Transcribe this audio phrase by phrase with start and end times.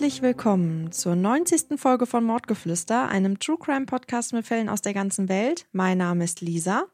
[0.00, 1.78] Herzlich willkommen zur 90.
[1.78, 5.66] Folge von Mordgeflüster, einem True Crime Podcast mit Fällen aus der ganzen Welt.
[5.72, 6.86] Mein Name ist Lisa.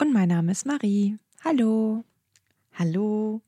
[0.00, 1.16] Und mein Name ist Marie.
[1.44, 2.04] Hallo.
[2.78, 3.42] Hallo.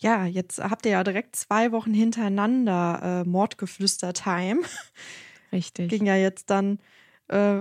[0.00, 4.62] Ja, jetzt habt ihr ja direkt zwei Wochen hintereinander äh, Mordgeflüster-Time.
[5.52, 5.90] Richtig.
[5.90, 6.80] Ging ja jetzt dann
[7.28, 7.60] äh,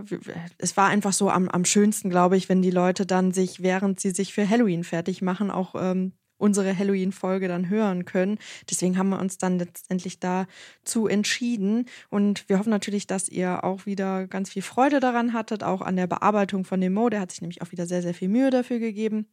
[0.57, 3.99] es war einfach so am, am schönsten, glaube ich, wenn die Leute dann sich, während
[3.99, 8.38] sie sich für Halloween fertig machen, auch ähm, unsere Halloween-Folge dann hören können.
[8.70, 11.86] Deswegen haben wir uns dann letztendlich dazu entschieden.
[12.10, 15.96] Und wir hoffen natürlich, dass ihr auch wieder ganz viel Freude daran hattet, auch an
[15.96, 17.10] der Bearbeitung von dem Mo.
[17.10, 19.27] Der hat sich nämlich auch wieder sehr, sehr viel Mühe dafür gegeben.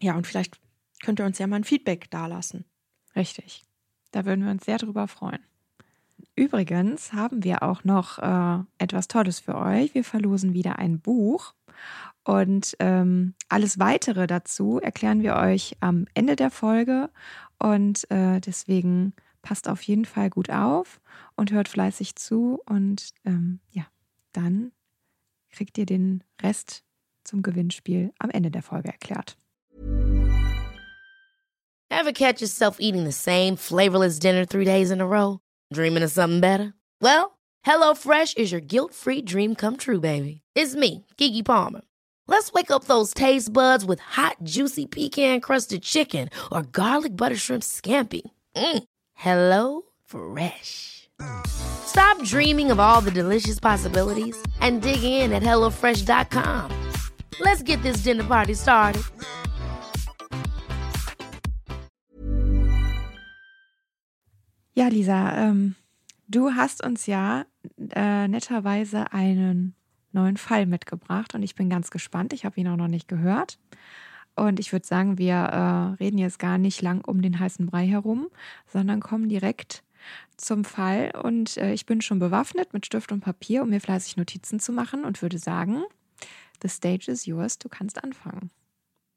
[0.00, 0.60] Ja, und vielleicht
[1.02, 2.64] könnt ihr uns ja mal ein Feedback dalassen.
[3.16, 3.62] Richtig.
[4.10, 5.40] Da würden wir uns sehr drüber freuen.
[6.34, 9.94] Übrigens haben wir auch noch äh, etwas Tolles für euch.
[9.94, 11.54] Wir verlosen wieder ein Buch.
[12.28, 17.08] Und ähm, alles weitere dazu erklären wir euch am Ende der Folge.
[17.58, 21.00] Und äh, deswegen passt auf jeden Fall gut auf
[21.36, 22.60] und hört fleißig zu.
[22.66, 23.86] Und ähm, ja,
[24.32, 24.72] dann
[25.52, 26.84] kriegt ihr den Rest
[27.24, 29.38] zum Gewinnspiel am Ende der Folge erklärt.
[31.90, 35.40] Ever catch yourself eating the same flavorless dinner three days in a row?
[35.72, 36.74] Dreaming of something better?
[37.00, 40.42] Well, HelloFresh is your guilt-free dream come true, baby.
[40.54, 41.87] It's me, Kiki Palmer.
[42.28, 47.36] Let's wake up those taste buds with hot, juicy pecan crusted chicken or garlic butter
[47.36, 48.20] shrimp scampi.
[48.54, 48.82] Mm.
[49.14, 51.08] Hello Fresh.
[51.46, 56.70] Stop dreaming of all the delicious possibilities and dig in at HelloFresh.com.
[57.40, 59.02] Let's get this dinner party started.
[64.74, 65.76] Ja, Lisa, ähm,
[66.28, 67.46] du hast uns ja
[67.96, 69.74] äh, netterweise einen
[70.12, 72.32] neuen Fall mitgebracht und ich bin ganz gespannt.
[72.32, 73.58] Ich habe ihn auch noch nicht gehört.
[74.36, 77.86] Und ich würde sagen, wir äh, reden jetzt gar nicht lang um den heißen Brei
[77.86, 78.28] herum,
[78.66, 79.82] sondern kommen direkt
[80.36, 81.12] zum Fall.
[81.22, 84.72] Und äh, ich bin schon bewaffnet mit Stift und Papier, um mir fleißig Notizen zu
[84.72, 85.82] machen und würde sagen,
[86.62, 88.50] the stage is yours, du kannst anfangen.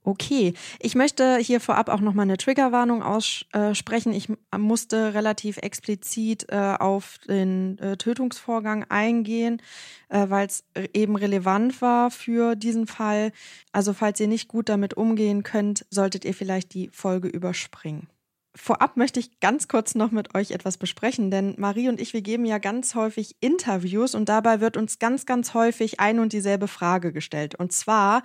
[0.04, 4.14] Okay, ich möchte hier vorab auch nochmal eine Triggerwarnung aussprechen.
[4.14, 9.62] Ich musste relativ explizit äh, auf den äh, Tötungsvorgang eingehen,
[10.10, 10.64] äh, weil es
[10.94, 13.32] eben relevant war für diesen Fall.
[13.74, 18.08] Also falls ihr nicht gut damit umgehen könnt, solltet ihr vielleicht die Folge überspringen.
[18.54, 22.22] Vorab möchte ich ganz kurz noch mit euch etwas besprechen, denn Marie und ich, wir
[22.22, 26.68] geben ja ganz häufig Interviews und dabei wird uns ganz, ganz häufig ein und dieselbe
[26.68, 27.56] Frage gestellt.
[27.56, 28.24] Und zwar,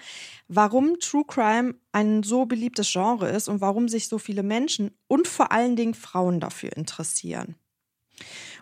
[0.48, 5.28] warum True Crime ein so beliebtes Genre ist und warum sich so viele Menschen und
[5.28, 7.54] vor allen Dingen Frauen dafür interessieren.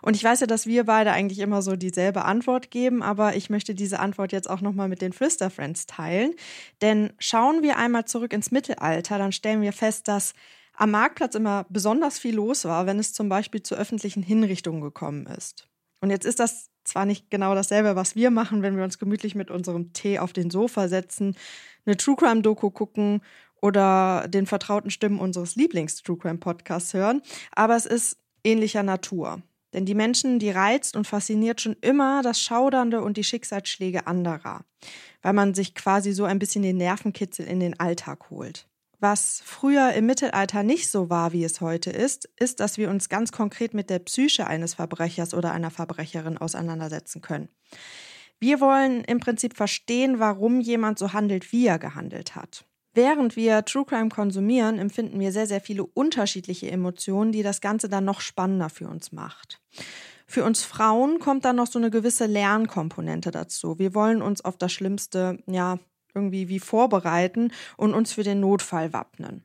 [0.03, 3.49] Und ich weiß ja, dass wir beide eigentlich immer so dieselbe Antwort geben, aber ich
[3.49, 6.33] möchte diese Antwort jetzt auch nochmal mit den Frister Friends teilen.
[6.81, 10.33] Denn schauen wir einmal zurück ins Mittelalter, dann stellen wir fest, dass
[10.77, 15.25] am Marktplatz immer besonders viel los war, wenn es zum Beispiel zu öffentlichen Hinrichtungen gekommen
[15.27, 15.67] ist.
[16.01, 19.35] Und jetzt ist das zwar nicht genau dasselbe, was wir machen, wenn wir uns gemütlich
[19.35, 21.35] mit unserem Tee auf den Sofa setzen,
[21.85, 23.21] eine True Crime Doku gucken
[23.61, 27.21] oder den vertrauten Stimmen unseres Lieblings-True Crime Podcasts hören,
[27.51, 29.41] aber es ist ähnlicher Natur.
[29.73, 34.63] Denn die Menschen, die reizt und fasziniert schon immer das Schaudernde und die Schicksalsschläge anderer,
[35.21, 38.69] weil man sich quasi so ein bisschen den Nervenkitzel in den Alltag holt.
[38.99, 43.09] Was früher im Mittelalter nicht so war, wie es heute ist, ist, dass wir uns
[43.09, 47.49] ganz konkret mit der Psyche eines Verbrechers oder einer Verbrecherin auseinandersetzen können.
[48.39, 52.65] Wir wollen im Prinzip verstehen, warum jemand so handelt, wie er gehandelt hat.
[52.93, 57.89] Während wir True Crime konsumieren, empfinden wir sehr, sehr viele unterschiedliche Emotionen, die das Ganze
[57.89, 59.61] dann noch spannender für uns macht.
[60.27, 63.77] Für uns Frauen kommt dann noch so eine gewisse Lernkomponente dazu.
[63.77, 65.77] Wir wollen uns auf das Schlimmste, ja,
[66.15, 69.43] irgendwie wie vorbereiten und uns für den Notfall wappnen.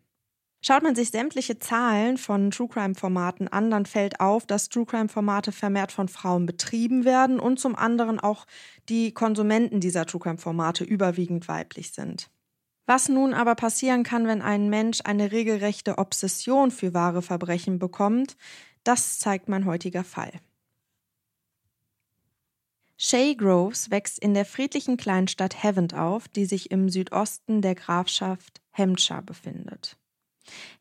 [0.63, 4.85] Schaut man sich sämtliche Zahlen von True Crime Formaten an, dann fällt auf, dass True
[4.85, 8.47] Crime Formate vermehrt von Frauen betrieben werden und zum anderen auch
[8.91, 12.31] die Konsumenten dieser True Crime Formate überwiegend weiblich sind.
[12.85, 18.37] Was nun aber passieren kann, wenn ein Mensch eine regelrechte Obsession für wahre Verbrechen bekommt,
[18.85, 20.33] das zeigt mein heutiger Fall.
[23.03, 28.61] Shay Groves wächst in der friedlichen Kleinstadt Havant auf, die sich im Südosten der Grafschaft
[28.75, 29.97] Hampshire befindet.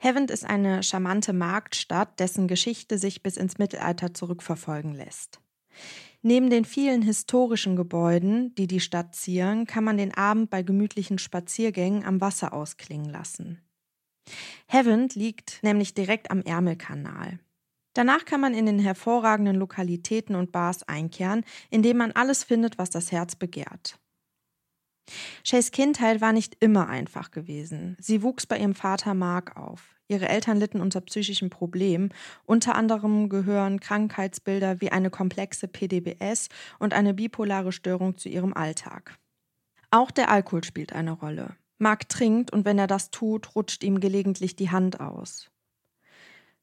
[0.04, 5.40] Havant ist eine charmante Marktstadt, dessen Geschichte sich bis ins Mittelalter zurückverfolgen lässt.
[6.22, 11.20] Neben den vielen historischen Gebäuden, die die Stadt zieren, kann man den Abend bei gemütlichen
[11.20, 13.62] Spaziergängen am Wasser ausklingen lassen.
[14.68, 17.40] Havant liegt nämlich direkt am Ärmelkanal.
[17.94, 22.90] Danach kann man in den hervorragenden Lokalitäten und Bars einkehren, indem man alles findet, was
[22.90, 24.00] das Herz begehrt.
[25.44, 27.98] Shays Kindheit war nicht immer einfach gewesen.
[28.00, 29.96] Sie wuchs bei ihrem Vater Mark auf.
[30.08, 32.14] Ihre Eltern litten unter psychischen Problemen.
[32.46, 36.50] Unter anderem gehören Krankheitsbilder wie eine komplexe PDBS
[36.80, 39.18] und eine bipolare Störung zu ihrem Alltag.
[39.92, 41.56] Auch der Alkohol spielt eine Rolle.
[41.78, 45.50] Mark trinkt und wenn er das tut, rutscht ihm gelegentlich die Hand aus.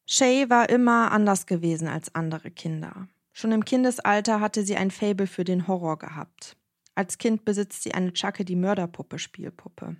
[0.08, 3.08] Shay war immer anders gewesen als andere Kinder.
[3.32, 6.56] Schon im Kindesalter hatte sie ein Faible für den Horror gehabt.
[6.94, 9.96] Als Kind besitzt sie eine Chucky die Mörderpuppe Spielpuppe.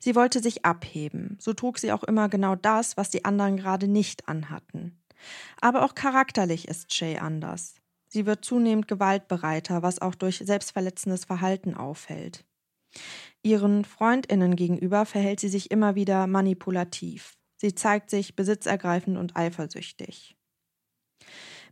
[0.00, 3.86] Sie wollte sich abheben, so trug sie auch immer genau das, was die anderen gerade
[3.86, 4.98] nicht anhatten.
[5.60, 7.74] Aber auch charakterlich ist Shay anders.
[8.08, 12.44] Sie wird zunehmend gewaltbereiter, was auch durch selbstverletzendes Verhalten auffällt.
[13.42, 17.36] Ihren Freundinnen gegenüber verhält sie sich immer wieder manipulativ.
[17.62, 20.36] Sie zeigt sich besitzergreifend und eifersüchtig.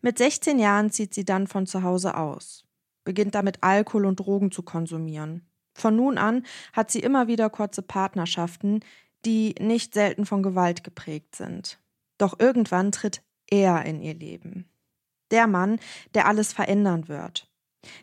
[0.02, 2.64] Mit 16 Jahren zieht sie dann von zu Hause aus,
[3.02, 5.50] beginnt damit Alkohol und Drogen zu konsumieren.
[5.75, 8.84] Von nun an hat sie immer wieder kurze Partnerschaften,
[9.25, 11.81] die nicht selten von Gewalt geprägt sind.
[12.19, 14.70] Doch irgendwann tritt er in ihr Leben.
[15.32, 15.81] Der Mann,
[16.14, 17.50] der alles verändern wird.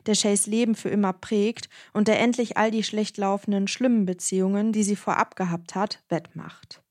[0.07, 4.73] Der Shays Leben für immer prägt und der endlich all die schlecht laufenden, schlimmen Beziehungen,
[4.73, 6.83] die sie vorab gehabt hat, wettmacht.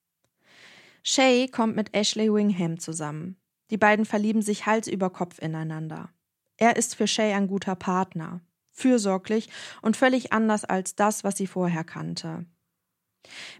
[1.09, 3.37] Shay kommt mit Ashley Wingham zusammen.
[3.71, 6.11] Die beiden verlieben sich Hals über Kopf ineinander.
[6.57, 8.41] Er ist für Shay ein guter Partner,
[8.73, 9.49] fürsorglich
[9.83, 12.45] und völlig anders als das, was sie vorher kannte.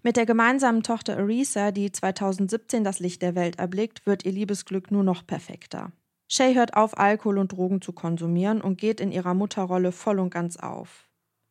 [0.03, 4.91] Mit der gemeinsamen Tochter Arisa, die 2017 das Licht der Welt erblickt, wird ihr Liebesglück
[4.91, 5.93] nur noch perfekter.
[6.29, 10.31] Shay hört auf, Alkohol und Drogen zu konsumieren und geht in ihrer Mutterrolle voll und
[10.31, 11.09] ganz auf.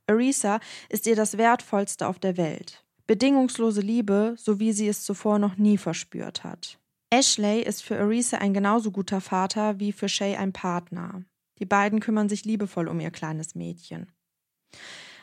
[0.07, 0.59] Arisa
[0.89, 2.84] ist ihr das Wertvollste auf der Welt.
[3.07, 6.79] Bedingungslose Liebe, so wie sie es zuvor noch nie verspürt hat.
[7.11, 11.23] Ashley ist für Arisa ein genauso guter Vater wie für Shay ein Partner.
[11.59, 14.11] Die beiden kümmern sich liebevoll um ihr kleines Mädchen.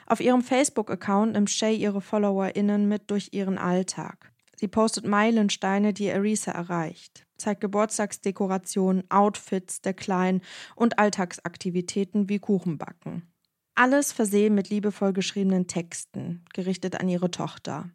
[0.06, 4.32] Auf ihrem Facebook-Account nimmt Shay ihre FollowerInnen mit durch ihren Alltag.
[4.54, 10.40] Sie postet Meilensteine, die Arisa erreicht, zeigt Geburtstagsdekorationen, Outfits der Kleinen
[10.76, 13.31] und Alltagsaktivitäten wie Kuchenbacken.
[13.74, 17.90] Alles versehen mit liebevoll geschriebenen Texten, gerichtet an ihre Tochter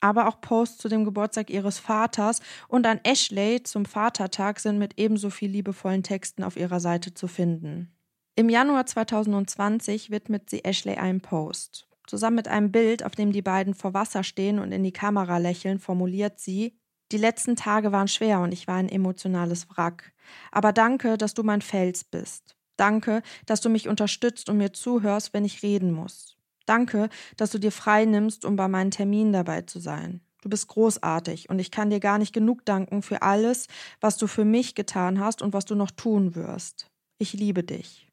[0.00, 4.98] aber auch Posts zu dem Geburtstag ihres Vaters und an Ashley zum Vatertag sind mit
[4.98, 7.92] ebenso viel liebevollen Texten auf ihrer Seite zu finden.
[8.36, 11.88] Im Januar 2020 widmet sie Ashley einen Post.
[12.06, 15.38] Zusammen mit einem Bild, auf dem die beiden vor Wasser stehen und in die Kamera
[15.38, 16.78] lächeln, formuliert sie
[17.10, 20.12] Die letzten Tage waren schwer und ich war ein emotionales Wrack.
[20.52, 22.57] Aber danke, dass du mein Fels bist.
[22.78, 26.36] Danke, dass du mich unterstützt und mir zuhörst, wenn ich reden muss.
[26.64, 30.20] Danke, dass du dir frei nimmst, um bei meinen Terminen dabei zu sein.
[30.42, 33.66] Du bist großartig und ich kann dir gar nicht genug danken für alles,
[34.00, 36.90] was du für mich getan hast und was du noch tun wirst.
[37.18, 38.08] Ich liebe dich.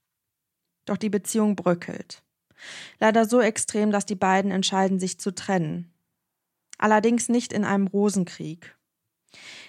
[0.86, 2.24] Doch die Beziehung bröckelt.
[3.00, 5.94] Leider so extrem, dass die beiden entscheiden, sich zu trennen.
[6.80, 8.76] Allerdings nicht in einem Rosenkrieg.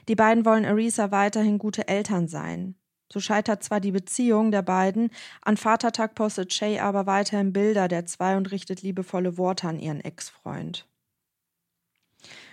[0.09, 2.77] Die beiden wollen Arisa weiterhin gute Eltern sein.
[3.13, 5.11] So scheitert zwar die Beziehung der beiden,
[5.43, 10.01] an Vatertag postet Shay aber weiterhin Bilder der zwei und richtet liebevolle Worte an ihren
[10.01, 10.87] Ex-Freund.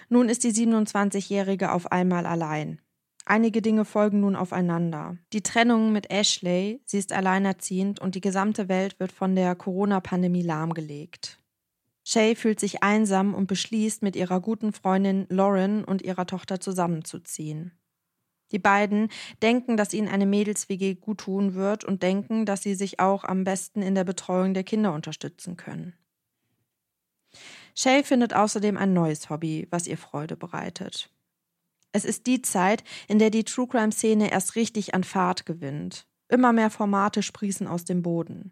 [0.10, 2.80] Nun ist die 27-Jährige auf einmal allein.
[3.26, 5.18] Einige Dinge folgen nun aufeinander.
[5.32, 10.42] Die Trennung mit Ashley, sie ist alleinerziehend und die gesamte Welt wird von der Corona-Pandemie
[10.42, 11.40] lahmgelegt.
[12.06, 17.72] Shay fühlt sich einsam und beschließt, mit ihrer guten Freundin Lauren und ihrer Tochter zusammenzuziehen.
[18.54, 19.10] Die beiden
[19.42, 23.82] denken, dass ihnen eine Mädels-WG guttun wird und denken, dass sie sich auch am besten
[23.82, 25.94] in der Betreuung der Kinder unterstützen können.
[27.76, 31.10] Shay findet außerdem ein neues Hobby, was ihr Freude bereitet.
[31.92, 36.06] Es ist die Zeit, in der die True Crime Szene erst richtig an Fahrt gewinnt.
[36.30, 38.52] Immer mehr Formate sprießen aus dem Boden.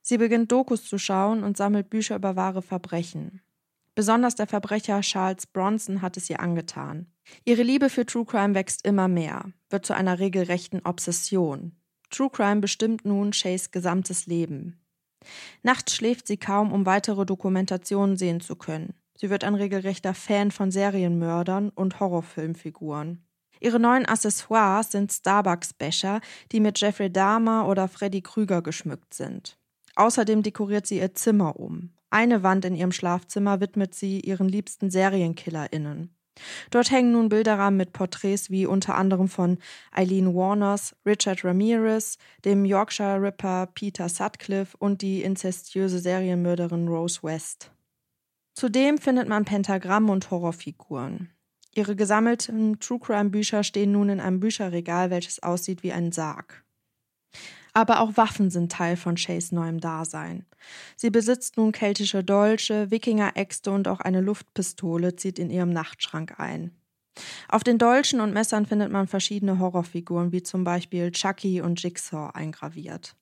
[0.00, 3.40] Sie beginnt Dokus zu schauen und sammelt Bücher über wahre Verbrechen.
[3.94, 7.06] Besonders der Verbrecher Charles Bronson hat es ihr angetan.
[7.44, 11.76] Ihre Liebe für True Crime wächst immer mehr, wird zu einer regelrechten Obsession.
[12.10, 14.80] True Crime bestimmt nun Shays gesamtes Leben.
[15.62, 18.94] Nachts schläft sie kaum, um weitere Dokumentationen sehen zu können.
[19.16, 23.24] Sie wird ein regelrechter Fan von Serienmördern und Horrorfilmfiguren.
[23.60, 26.20] Ihre neuen Accessoires sind Starbucks-Becher,
[26.50, 29.58] die mit Jeffrey Dahmer oder Freddy Krüger geschmückt sind.
[29.94, 31.90] Außerdem dekoriert sie ihr Zimmer um.
[32.12, 36.14] Eine Wand in ihrem Schlafzimmer widmet sie ihren liebsten SerienkillerInnen.
[36.70, 39.56] Dort hängen nun Bilderrahmen mit Porträts wie unter anderem von
[39.92, 47.70] Eileen Warners, Richard Ramirez, dem Yorkshire Ripper Peter Sutcliffe und die inzestiöse Serienmörderin Rose West.
[48.52, 51.30] Zudem findet man Pentagramm und Horrorfiguren.
[51.74, 56.62] Ihre gesammelten True Crime Bücher stehen nun in einem Bücherregal, welches aussieht wie ein Sarg.
[57.74, 60.44] Aber auch Waffen sind Teil von Shays neuem Dasein.
[60.96, 66.72] Sie besitzt nun keltische Dolche, Wikingeräxte und auch eine Luftpistole zieht in ihrem Nachtschrank ein.
[67.48, 72.30] Auf den Dolchen und Messern findet man verschiedene Horrorfiguren, wie zum Beispiel Chucky und Jigsaw
[72.34, 73.16] eingraviert.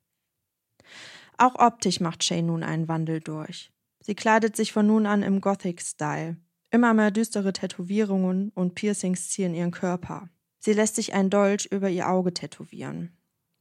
[1.38, 3.72] Auch optisch macht Shay nun einen Wandel durch.
[4.00, 6.36] Sie kleidet sich von nun an im Gothic-Style.
[6.70, 10.28] Immer mehr düstere Tätowierungen und Piercings ziehen ihren Körper.
[10.58, 13.16] Sie lässt sich ein Dolch über ihr Auge tätowieren.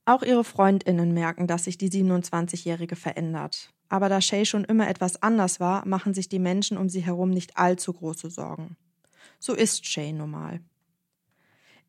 [0.09, 3.69] Auch ihre Freundinnen merken, dass sich die 27-Jährige verändert.
[3.89, 7.29] Aber da Shay schon immer etwas anders war, machen sich die Menschen um sie herum
[7.29, 8.75] nicht allzu große Sorgen.
[9.37, 10.61] So ist Shay normal.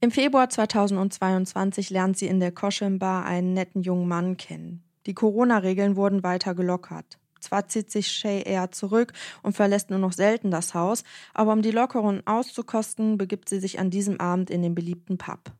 [0.03, 4.85] Im Februar 2022 lernt sie in der Koshim Bar einen netten jungen Mann kennen.
[5.07, 7.19] Die Corona-Regeln wurden weiter gelockert.
[7.41, 11.62] Zwar zieht sich Shay eher zurück und verlässt nur noch selten das Haus, aber um
[11.62, 15.55] die Lockerungen auszukosten, begibt sie sich an diesem Abend in den beliebten Pub.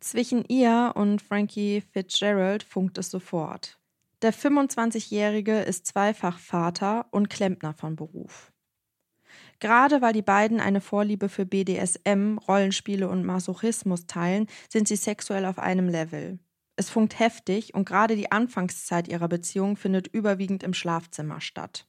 [0.00, 3.78] Zwischen ihr und Frankie Fitzgerald funkt es sofort.
[4.22, 8.52] Der 25-Jährige ist zweifach Vater und Klempner von Beruf.
[9.58, 15.44] Gerade weil die beiden eine Vorliebe für BDSM, Rollenspiele und Masochismus teilen, sind sie sexuell
[15.44, 16.38] auf einem Level.
[16.76, 21.86] Es funkt heftig und gerade die Anfangszeit ihrer Beziehung findet überwiegend im Schlafzimmer statt.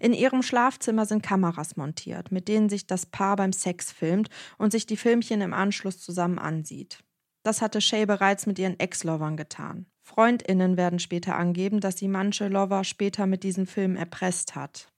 [0.00, 4.28] In ihrem Schlafzimmer sind Kameras montiert, mit denen sich das Paar beim Sex filmt
[4.58, 7.02] und sich die Filmchen im Anschluss zusammen ansieht.
[7.42, 9.86] Das hatte Shay bereits mit ihren Ex-Lovern getan.
[10.02, 14.92] Freundinnen werden später angeben, dass sie manche Lover später mit diesen Filmen erpresst hat.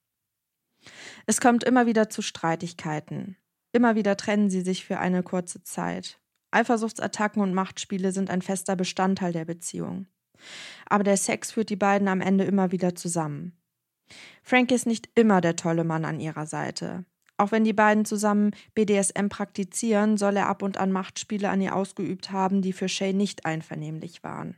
[1.27, 3.37] Es kommt immer wieder zu Streitigkeiten.
[3.73, 6.19] Immer wieder trennen sie sich für eine kurze Zeit.
[6.51, 10.09] Eifersuchtsattacken und Machtspiele sind ein fester Bestandteil der Beziehung.
[10.87, 13.60] Aber der Sex führt die beiden am Ende immer wieder zusammen.
[14.43, 17.05] Frank ist nicht immer der tolle Mann an ihrer Seite.
[17.37, 21.75] Auch wenn die beiden zusammen BDSM praktizieren, soll er ab und an Machtspiele an ihr
[21.75, 24.57] ausgeübt haben, die für Shay nicht einvernehmlich waren.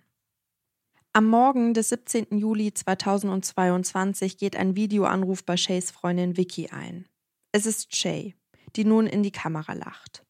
[1.13, 2.39] Am Morgen des 17.
[2.39, 7.07] Juli 2022 geht ein Videoanruf bei Shays Freundin Vicky ein.
[7.53, 8.35] Es ist Shay,
[8.77, 10.25] die nun in die Kamera lacht.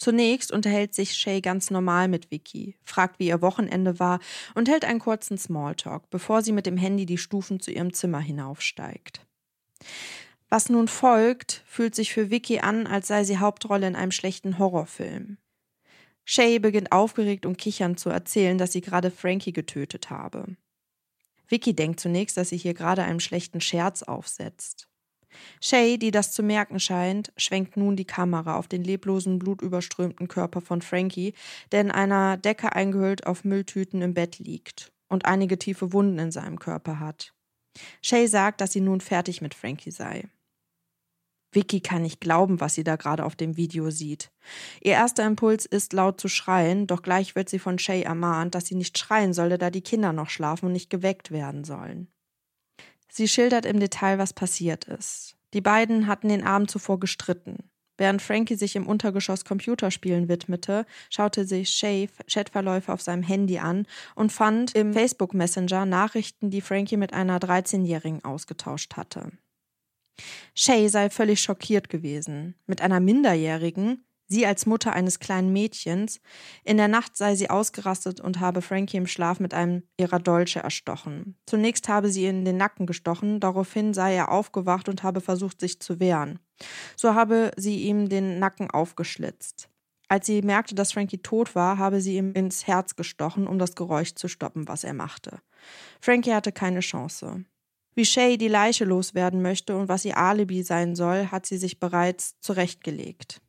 [0.00, 4.18] Zunächst unterhält sich Shay ganz normal mit Vicky, fragt, wie ihr Wochenende war
[4.54, 8.20] und hält einen kurzen Smalltalk, bevor sie mit dem Handy die Stufen zu ihrem Zimmer
[8.20, 9.26] hinaufsteigt.
[10.48, 14.58] Was nun folgt, fühlt sich für Vicky an, als sei sie Hauptrolle in einem schlechten
[14.58, 15.36] Horrorfilm.
[16.24, 20.56] Shay beginnt aufgeregt und kichernd zu erzählen, dass sie gerade Frankie getötet habe.
[21.46, 24.89] Vicky denkt zunächst, dass sie hier gerade einen schlechten Scherz aufsetzt.
[25.60, 30.60] Shay, die das zu merken scheint, schwenkt nun die Kamera auf den leblosen, blutüberströmten Körper
[30.60, 31.34] von Frankie,
[31.72, 36.30] der in einer Decke eingehüllt auf Mülltüten im Bett liegt und einige tiefe Wunden in
[36.30, 37.32] seinem Körper hat.
[38.02, 40.28] Shay sagt, dass sie nun fertig mit Frankie sei.
[41.52, 44.30] Vicky kann nicht glauben, was sie da gerade auf dem Video sieht.
[44.80, 48.66] Ihr erster Impuls ist, laut zu schreien, doch gleich wird sie von Shay ermahnt, dass
[48.66, 52.08] sie nicht schreien solle, da die Kinder noch schlafen und nicht geweckt werden sollen.
[53.10, 55.36] Sie schildert im Detail, was passiert ist.
[55.52, 57.70] Die beiden hatten den Abend zuvor gestritten.
[58.00, 63.86] Während Frankie sich im Untergeschoss Computerspielen widmete, schaute sich Shay Chatverläufe auf seinem Handy an
[64.14, 69.32] und fand im Facebook Messenger Nachrichten, die Frankie mit einer 13-Jährigen ausgetauscht hatte.
[70.54, 72.54] Shay sei völlig schockiert gewesen.
[72.66, 74.02] Mit einer Minderjährigen
[74.32, 76.20] Sie als Mutter eines kleinen Mädchens.
[76.62, 80.60] In der Nacht sei sie ausgerastet und habe Frankie im Schlaf mit einem ihrer Dolche
[80.60, 81.34] erstochen.
[81.46, 85.60] Zunächst habe sie ihn in den Nacken gestochen, daraufhin sei er aufgewacht und habe versucht,
[85.60, 86.38] sich zu wehren.
[86.94, 89.68] So habe sie ihm den Nacken aufgeschlitzt.
[90.06, 93.74] Als sie merkte, dass Frankie tot war, habe sie ihm ins Herz gestochen, um das
[93.74, 95.40] Geräusch zu stoppen, was er machte.
[96.00, 97.44] Frankie hatte keine Chance.
[97.96, 101.80] Wie Shay die Leiche loswerden möchte und was ihr Alibi sein soll, hat sie sich
[101.80, 103.40] bereits zurechtgelegt.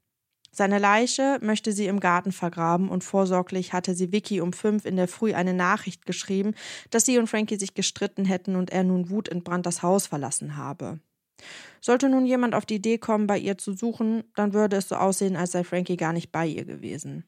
[0.53, 4.97] Seine Leiche möchte sie im Garten vergraben und vorsorglich hatte sie Vicky um fünf in
[4.97, 6.55] der Früh eine Nachricht geschrieben,
[6.89, 10.99] dass sie und Frankie sich gestritten hätten und er nun wutentbrannt das Haus verlassen habe.
[11.79, 14.95] Sollte nun jemand auf die Idee kommen, bei ihr zu suchen, dann würde es so
[14.95, 17.23] aussehen, als sei Frankie gar nicht bei ihr gewesen.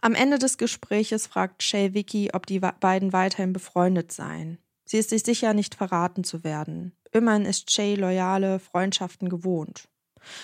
[0.00, 4.58] Am Ende des Gespräches fragt Shay Vicky, ob die beiden weiterhin befreundet seien.
[4.84, 6.92] Sie ist sich sicher, nicht verraten zu werden.
[7.12, 9.88] Immerhin ist Shay loyale Freundschaften gewohnt.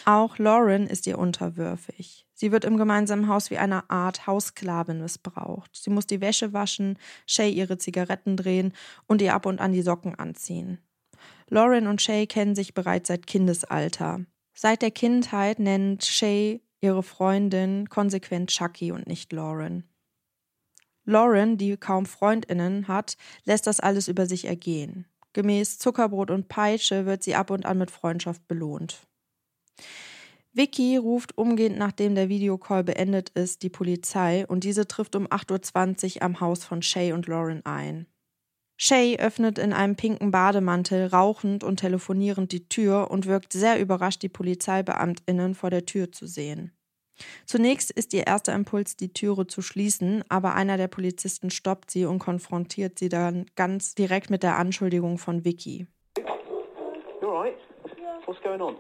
[0.05, 2.27] Auch Lauren ist ihr unterwürfig.
[2.35, 5.71] Sie wird im gemeinsamen Haus wie eine Art Haussklavin missbraucht.
[5.75, 8.73] Sie muss die Wäsche waschen, Shay ihre Zigaretten drehen
[9.07, 10.79] und ihr ab und an die Socken anziehen.
[11.49, 14.25] Lauren und Shay kennen sich bereits seit Kindesalter.
[14.55, 19.85] Seit der Kindheit nennt Shay ihre Freundin konsequent Chucky und nicht Lauren.
[21.05, 25.07] Lauren, die kaum Freundinnen hat, lässt das alles über sich ergehen.
[25.33, 29.07] Gemäß Zuckerbrot und Peitsche wird sie ab und an mit Freundschaft belohnt.
[30.53, 36.17] Vicky ruft umgehend, nachdem der Videocall beendet ist, die Polizei und diese trifft um 8.20
[36.17, 38.07] Uhr am Haus von Shay und Lauren ein.
[38.77, 44.23] Shay öffnet in einem pinken Bademantel rauchend und telefonierend die Tür und wirkt sehr überrascht,
[44.23, 46.73] die Polizeibeamtinnen vor der Tür zu sehen.
[47.45, 52.07] Zunächst ist ihr erster Impuls, die Türe zu schließen, aber einer der Polizisten stoppt sie
[52.07, 55.87] und konfrontiert sie dann ganz direkt mit der Anschuldigung von Vicky.
[57.21, 57.57] You alright?
[58.27, 58.77] What's going on?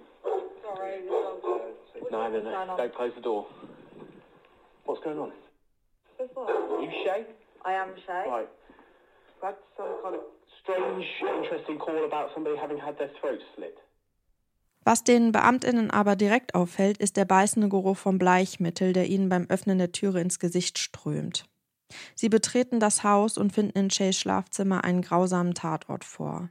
[2.10, 2.76] No, no, no.
[2.76, 3.46] Don't close the door.
[4.84, 5.32] What's going on?
[6.18, 7.26] Are you Shay?
[7.64, 8.24] I am Shay.
[8.28, 8.48] Right.
[9.42, 10.22] Had some kind of
[10.62, 13.76] strange, interesting call about somebody having had their throat slit.
[14.84, 19.46] Was den Beamtinnen aber direkt auffällt, ist der beißende Geruch vom Bleichmittel, der ihnen beim
[19.48, 21.44] Öffnen der Türe ins Gesicht strömt.
[22.14, 26.48] Sie betreten das Haus und finden in Shays Schlafzimmer einen grausamen Tatort vor.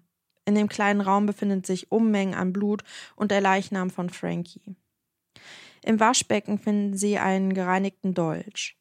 [0.50, 2.84] In dem kleinen Raum befindet sich Unmengen an Blut
[3.16, 4.76] und der Leichnam von Frankie.
[5.84, 8.76] Im Waschbecken finden sie einen gereinigten Dolch.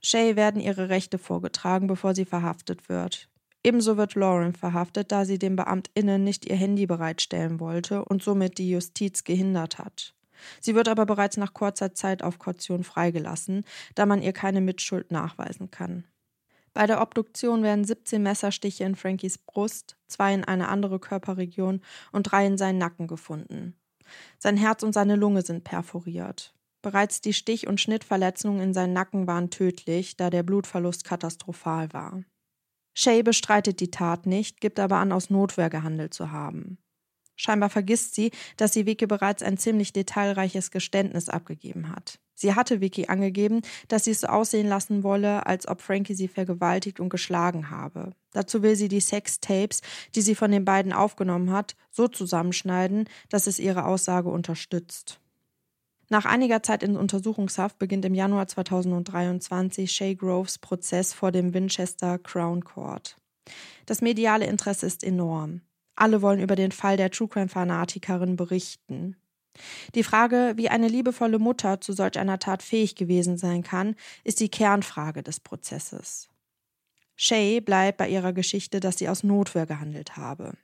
[0.00, 3.28] Shay werden ihre Rechte vorgetragen, bevor sie verhaftet wird.
[3.64, 8.58] Ebenso wird Lauren verhaftet, da sie den BeamtInnen nicht ihr Handy bereitstellen wollte und somit
[8.58, 10.14] die Justiz gehindert hat.
[10.60, 13.64] Sie wird aber bereits nach kurzer Zeit auf Kaution freigelassen,
[13.96, 16.04] da man ihr keine Mitschuld nachweisen kann.
[16.72, 21.80] Bei der Obduktion werden 17 Messerstiche in Frankies Brust, zwei in eine andere Körperregion
[22.12, 23.74] und drei in seinen Nacken gefunden.
[24.38, 26.54] Sein Herz und seine Lunge sind perforiert.
[26.82, 32.24] Bereits die Stich- und Schnittverletzungen in seinen Nacken waren tödlich, da der Blutverlust katastrophal war.
[32.94, 36.78] Shay bestreitet die Tat nicht, gibt aber an, aus Notwehr gehandelt zu haben.
[37.36, 42.20] Scheinbar vergisst sie, dass sie Vicky bereits ein ziemlich detailreiches Geständnis abgegeben hat.
[42.40, 46.26] Sie hatte Vicky angegeben, dass sie es so aussehen lassen wolle, als ob Frankie sie
[46.26, 48.14] vergewaltigt und geschlagen habe.
[48.32, 49.82] Dazu will sie die Sextapes,
[50.14, 55.20] die sie von den beiden aufgenommen hat, so zusammenschneiden, dass es ihre Aussage unterstützt.
[56.08, 62.18] Nach einiger Zeit in Untersuchungshaft beginnt im Januar 2023 Shay Groves Prozess vor dem Winchester
[62.18, 63.18] Crown Court.
[63.84, 65.60] Das mediale Interesse ist enorm.
[65.94, 69.16] Alle wollen über den Fall der True Crime Fanatikerin berichten.
[69.94, 74.40] Die Frage, wie eine liebevolle Mutter zu solch einer Tat fähig gewesen sein kann, ist
[74.40, 76.28] die Kernfrage des Prozesses.
[77.16, 80.54] Shay bleibt bei ihrer Geschichte, dass sie aus Notwehr gehandelt habe.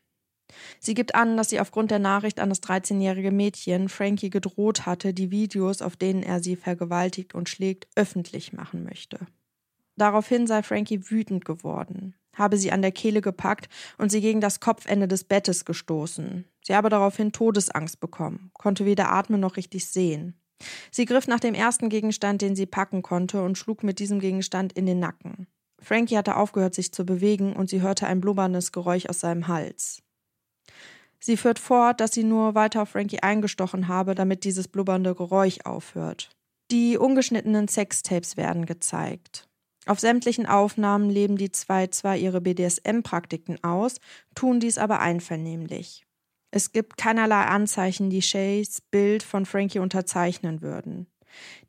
[0.78, 5.12] Sie gibt an, dass sie aufgrund der Nachricht an das 13-jährige Mädchen Frankie gedroht hatte,
[5.12, 9.26] die Videos, auf denen er sie vergewaltigt und schlägt, öffentlich machen möchte.
[9.96, 13.68] Daraufhin sei Frankie wütend geworden, habe sie an der Kehle gepackt
[13.98, 16.44] und sie gegen das Kopfende des Bettes gestoßen.
[16.64, 20.38] Sie habe daraufhin Todesangst bekommen, konnte weder atmen noch richtig sehen.
[20.90, 24.72] Sie griff nach dem ersten Gegenstand, den sie packen konnte, und schlug mit diesem Gegenstand
[24.72, 25.46] in den Nacken.
[25.78, 30.02] Frankie hatte aufgehört, sich zu bewegen, und sie hörte ein blubberndes Geräusch aus seinem Hals.
[31.20, 35.60] Sie führt fort, dass sie nur weiter auf Frankie eingestochen habe, damit dieses blubbernde Geräusch
[35.64, 36.30] aufhört.
[36.70, 39.48] Die ungeschnittenen Sextapes werden gezeigt.
[39.86, 44.00] Auf sämtlichen Aufnahmen leben die zwei zwar ihre BDSM-Praktiken aus,
[44.34, 46.06] tun dies aber einvernehmlich.
[46.50, 51.06] Es gibt keinerlei Anzeichen, die Shays Bild von Frankie unterzeichnen würden.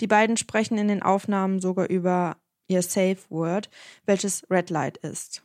[0.02, 3.70] Die beiden sprechen in den Aufnahmen sogar über ihr Safe Word,
[4.06, 5.44] welches Red Light ist.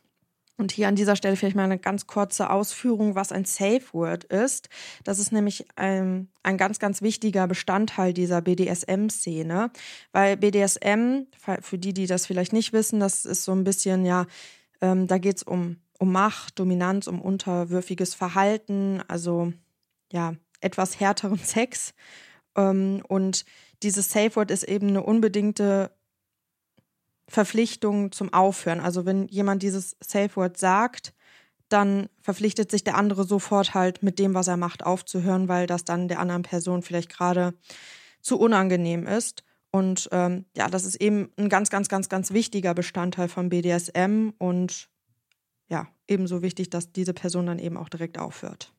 [0.55, 4.23] Und hier an dieser Stelle vielleicht mal eine ganz kurze Ausführung, was ein Safe Word
[4.25, 4.69] ist.
[5.03, 9.71] Das ist nämlich ein, ein ganz, ganz wichtiger Bestandteil dieser BDSM-Szene,
[10.11, 11.23] weil BDSM,
[11.61, 14.27] für die, die das vielleicht nicht wissen, das ist so ein bisschen, ja,
[14.81, 19.53] ähm, da geht es um, um Macht, Dominanz, um unterwürfiges Verhalten, also
[20.11, 21.95] ja, etwas härteren Sex.
[22.55, 23.45] Ähm, und
[23.81, 25.91] dieses Safe Word ist eben eine unbedingte
[27.27, 28.79] Verpflichtung zum Aufhören.
[28.79, 31.13] Also wenn jemand dieses Safe Word sagt,
[31.69, 35.85] dann verpflichtet sich der andere sofort halt mit dem, was er macht, aufzuhören, weil das
[35.85, 37.53] dann der anderen Person vielleicht gerade
[38.21, 39.43] zu unangenehm ist.
[39.71, 44.29] Und ähm, ja, das ist eben ein ganz, ganz, ganz, ganz wichtiger Bestandteil von BDSM
[44.37, 44.89] und
[45.67, 48.71] ja, ebenso wichtig, dass diese Person dann eben auch direkt aufhört.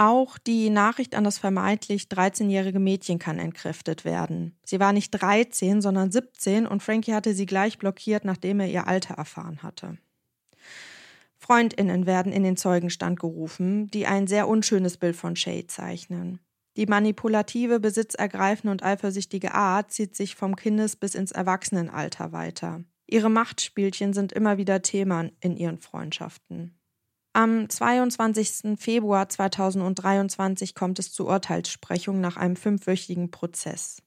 [0.00, 4.58] Auch die Nachricht an das vermeintlich 13-jährige Mädchen kann entkräftet werden.
[4.64, 8.86] Sie war nicht 13, sondern 17 und Frankie hatte sie gleich blockiert, nachdem er ihr
[8.86, 9.98] Alter erfahren hatte.
[11.36, 16.40] Freundinnen werden in den Zeugenstand gerufen, die ein sehr unschönes Bild von Shay zeichnen.
[16.78, 22.84] Die manipulative, besitzergreifende und eifersüchtige Art zieht sich vom Kindes- bis ins Erwachsenenalter weiter.
[23.06, 26.79] Ihre Machtspielchen sind immer wieder Thema in ihren Freundschaften.
[27.32, 28.76] Am 22.
[28.76, 34.02] Februar 2023 kommt es zur Urteilssprechung nach einem fünfwöchigen Prozess.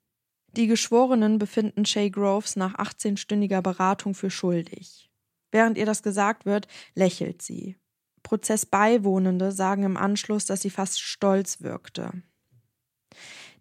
[0.58, 5.10] Die Geschworenen befinden Shay Groves nach 18-stündiger Beratung für schuldig.
[5.52, 7.78] Während ihr das gesagt wird, lächelt sie.
[8.24, 12.12] Prozess Beiwohnende sagen im Anschluss, dass sie fast stolz wirkte.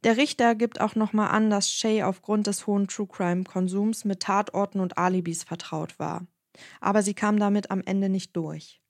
[0.03, 4.21] Der Richter gibt auch nochmal an, dass Shay aufgrund des hohen True Crime Konsums mit
[4.21, 6.27] Tatorten und Alibis vertraut war.
[6.81, 8.82] Aber sie kam damit am Ende nicht durch.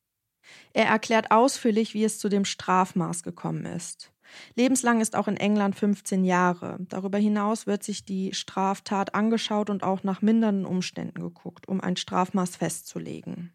[0.73, 4.13] Er erklärt ausführlich, wie es zu dem Strafmaß gekommen ist.
[4.55, 6.79] Lebenslang ist auch in England 15 Jahre.
[6.89, 11.97] Darüber hinaus wird sich die Straftat angeschaut und auch nach mindernden Umständen geguckt, um ein
[11.97, 13.53] Strafmaß festzulegen.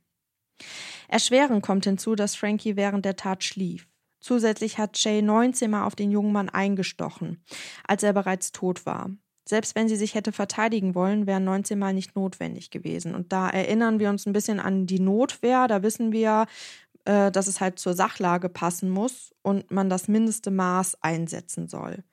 [1.07, 3.87] Erschwerend kommt hinzu, dass Frankie während der Tat schlief.
[4.19, 7.43] Zusätzlich hat Shay 19 Mal auf den jungen Mann eingestochen,
[7.85, 9.11] als er bereits tot war.
[9.47, 13.15] Selbst wenn sie sich hätte verteidigen wollen, wären 19 Mal nicht notwendig gewesen.
[13.15, 15.67] Und da erinnern wir uns ein bisschen an die Notwehr.
[15.67, 16.47] Da wissen wir,
[17.05, 22.03] äh, dass es halt zur Sachlage passen muss und man das mindeste Maß einsetzen soll.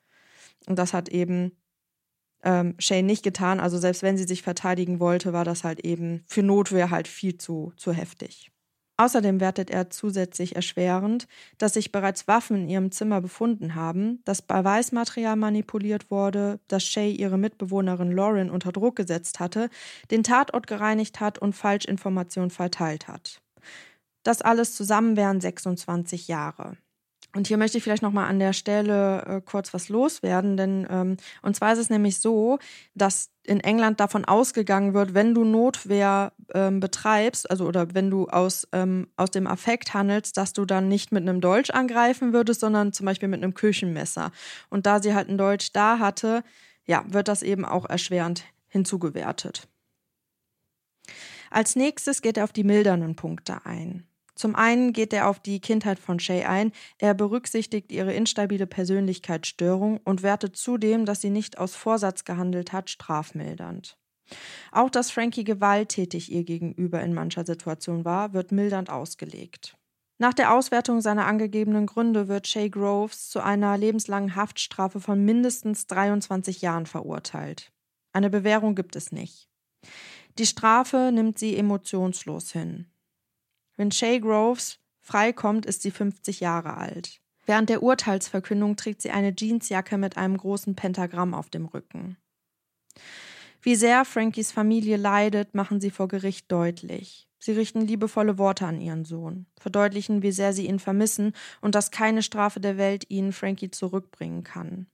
[0.67, 1.51] Und das hat eben
[2.43, 3.59] ähm, Shay nicht getan.
[3.59, 7.37] Also selbst wenn sie sich verteidigen wollte, war das halt eben für Notwehr halt viel
[7.37, 8.54] zu, zu heftig.
[8.97, 11.27] Außerdem wertet er zusätzlich erschwerend,
[11.57, 17.11] dass sich bereits Waffen in ihrem Zimmer befunden haben, dass Beweismaterial manipuliert wurde, dass Shay
[17.11, 19.69] ihre Mitbewohnerin Lauren unter Druck gesetzt hatte,
[20.11, 23.41] den Tatort gereinigt hat und Falschinformationen verteilt hat.
[24.23, 26.77] Das alles zusammen wären 26 Jahre.
[27.35, 31.17] Und hier möchte ich vielleicht nochmal an der Stelle äh, kurz was loswerden, denn ähm,
[31.41, 32.59] und zwar ist es nämlich so,
[32.93, 38.29] dass in England davon ausgegangen wird, wenn du Notwehr ähm, betreibst, also oder wenn du
[38.29, 42.61] aus, ähm, aus dem Affekt handelst, dass du dann nicht mit einem Dolch angreifen würdest,
[42.61, 44.31] sondern zum Beispiel mit einem Küchenmesser.
[44.69, 46.41] Und da sie halt ein Dolch da hatte,
[46.85, 49.67] ja, wird das eben auch erschwerend hinzugewertet.
[51.51, 54.07] Als nächstes geht er auf die mildernden Punkte ein.
[54.35, 60.01] Zum einen geht er auf die Kindheit von Shay ein, er berücksichtigt ihre instabile Persönlichkeitsstörung
[60.03, 63.97] und wertet zudem, dass sie nicht aus Vorsatz gehandelt hat, strafmildernd.
[64.71, 69.77] Auch dass Frankie gewalttätig ihr gegenüber in mancher Situation war, wird mildernd ausgelegt.
[70.17, 75.87] Nach der Auswertung seiner angegebenen Gründe wird Shay Groves zu einer lebenslangen Haftstrafe von mindestens
[75.87, 77.71] 23 Jahren verurteilt.
[78.13, 79.49] Eine Bewährung gibt es nicht.
[80.37, 82.87] Die Strafe nimmt sie emotionslos hin.
[83.77, 87.21] Wenn Shay Groves freikommt, ist sie 50 Jahre alt.
[87.45, 92.17] Während der Urteilsverkündung trägt sie eine Jeansjacke mit einem großen Pentagramm auf dem Rücken.
[93.61, 97.27] Wie sehr Frankies Familie leidet, machen sie vor Gericht deutlich.
[97.39, 101.91] Sie richten liebevolle Worte an ihren Sohn, verdeutlichen, wie sehr sie ihn vermissen und dass
[101.91, 104.87] keine Strafe der Welt ihnen Frankie zurückbringen kann.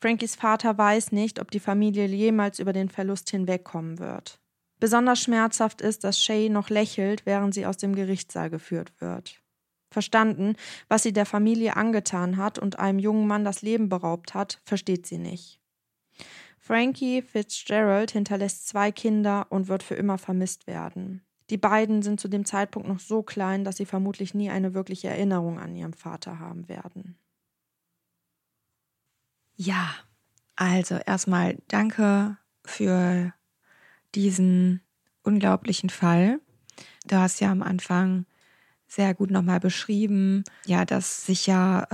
[0.00, 4.41] Frankies Vater weiß nicht, ob die Familie jemals über den Verlust hinwegkommen wird.
[4.82, 9.40] Besonders schmerzhaft ist, dass Shay noch lächelt, während sie aus dem Gerichtssaal geführt wird.
[9.92, 10.56] Verstanden,
[10.88, 15.06] was sie der Familie angetan hat und einem jungen Mann das Leben beraubt hat, versteht
[15.06, 15.60] sie nicht.
[16.58, 21.22] Frankie Fitzgerald hinterlässt zwei Kinder und wird für immer vermisst werden.
[21.48, 25.06] Die beiden sind zu dem Zeitpunkt noch so klein, dass sie vermutlich nie eine wirkliche
[25.06, 27.16] Erinnerung an ihren Vater haben werden.
[29.54, 29.94] Ja,
[30.56, 33.32] also erstmal danke für
[34.14, 34.80] diesen
[35.22, 36.40] unglaublichen Fall.
[37.06, 38.26] Du hast ja am Anfang
[38.86, 41.84] sehr gut nochmal beschrieben, ja, dass sich ja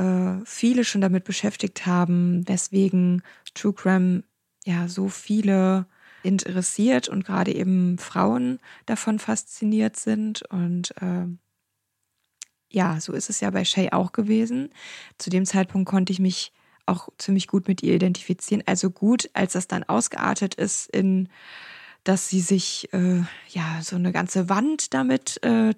[0.41, 3.23] äh, viele schon damit beschäftigt haben, weswegen
[3.55, 4.25] True Crime
[4.65, 5.87] ja so viele
[6.25, 10.43] interessiert und gerade eben Frauen davon fasziniert sind.
[10.51, 11.27] Und äh,
[12.69, 14.71] ja, so ist es ja bei Shay auch gewesen.
[15.19, 16.53] Zu dem Zeitpunkt konnte ich mich
[16.87, 18.63] auch ziemlich gut mit ihr identifizieren.
[18.67, 21.29] Also gut, als das dann ausgeartet ist in
[22.05, 25.75] dass sie sich äh, ja so eine ganze Wand damit äh,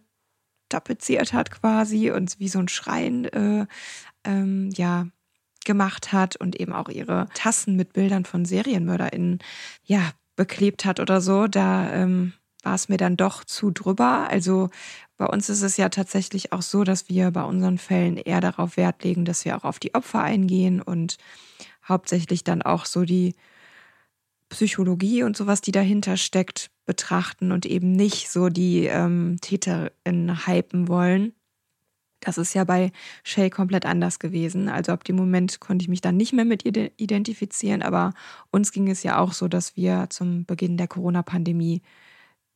[0.69, 3.67] tapeziert hat quasi und wie so ein Schrein äh,
[4.25, 5.07] ähm, ja
[5.65, 9.41] gemacht hat und eben auch ihre Tassen mit Bildern von SerienmörderInnen
[9.85, 14.29] ja beklebt hat oder so, da ähm, war es mir dann doch zu drüber.
[14.31, 14.71] Also
[15.17, 18.77] bei uns ist es ja tatsächlich auch so, dass wir bei unseren Fällen eher darauf
[18.77, 21.19] Wert legen, dass wir auch auf die Opfer eingehen und
[21.87, 23.35] hauptsächlich dann auch so die
[24.51, 30.89] Psychologie und sowas, die dahinter steckt, betrachten und eben nicht so die ähm, TäterInnen hypen
[30.89, 31.33] wollen.
[32.21, 32.93] Das ist ja bei
[33.25, 34.69] Shay komplett anders gewesen.
[34.69, 38.13] Also ab dem Moment konnte ich mich dann nicht mehr mit ihr identifizieren, aber
[38.51, 41.81] uns ging es ja auch so, dass wir zum Beginn der Corona-Pandemie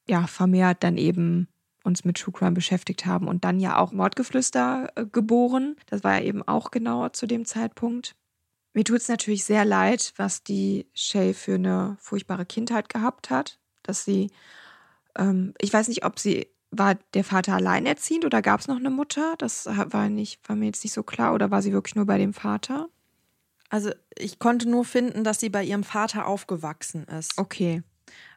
[0.06, 1.48] ja vermehrt dann eben
[1.84, 5.76] uns mit True Crime beschäftigt haben und dann ja auch Mordgeflüster äh, geboren.
[5.86, 8.16] Das war ja eben auch genau zu dem Zeitpunkt.
[8.74, 13.60] Mir tut es natürlich sehr leid, was die Shay für eine furchtbare Kindheit gehabt hat.
[13.84, 14.30] Dass sie,
[15.16, 18.90] ähm, ich weiß nicht, ob sie, war der Vater alleinerziehend oder gab es noch eine
[18.90, 19.36] Mutter?
[19.38, 21.34] Das war, nicht, war mir jetzt nicht so klar.
[21.34, 22.88] Oder war sie wirklich nur bei dem Vater?
[23.70, 27.38] Also ich konnte nur finden, dass sie bei ihrem Vater aufgewachsen ist.
[27.38, 27.82] Okay,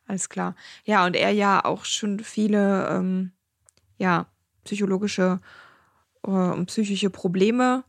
[0.05, 0.55] alles klar.
[0.83, 3.31] Ja, und er ja auch schon viele, ähm,
[3.97, 4.27] ja,
[4.65, 5.39] psychologische
[6.23, 7.83] äh, und psychische Probleme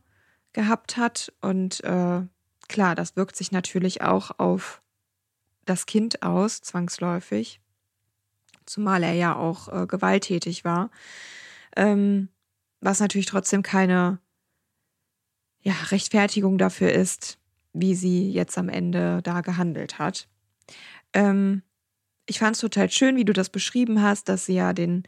[0.53, 1.31] gehabt hat.
[1.41, 2.21] Und äh,
[2.69, 4.81] klar, das wirkt sich natürlich auch auf
[5.65, 7.59] das Kind aus, zwangsläufig.
[8.65, 10.89] Zumal er ja auch äh, gewalttätig war.
[11.75, 12.29] Ähm,
[12.81, 14.19] was natürlich trotzdem keine
[15.61, 17.39] ja, Rechtfertigung dafür ist,
[17.73, 20.27] wie sie jetzt am Ende da gehandelt hat.
[21.13, 21.63] Ähm,
[22.25, 25.03] ich fand es total schön, wie du das beschrieben hast, dass sie ja den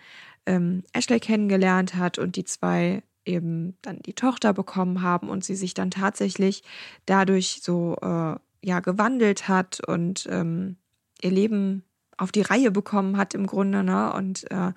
[0.46, 5.56] ähm, Ashley kennengelernt hat und die zwei eben dann die Tochter bekommen haben und sie
[5.56, 6.64] sich dann tatsächlich
[7.06, 10.78] dadurch so äh, ja gewandelt hat und ähm,
[11.22, 11.84] ihr Leben
[12.18, 14.74] auf die Reihe bekommen hat im Grunde ne und äh,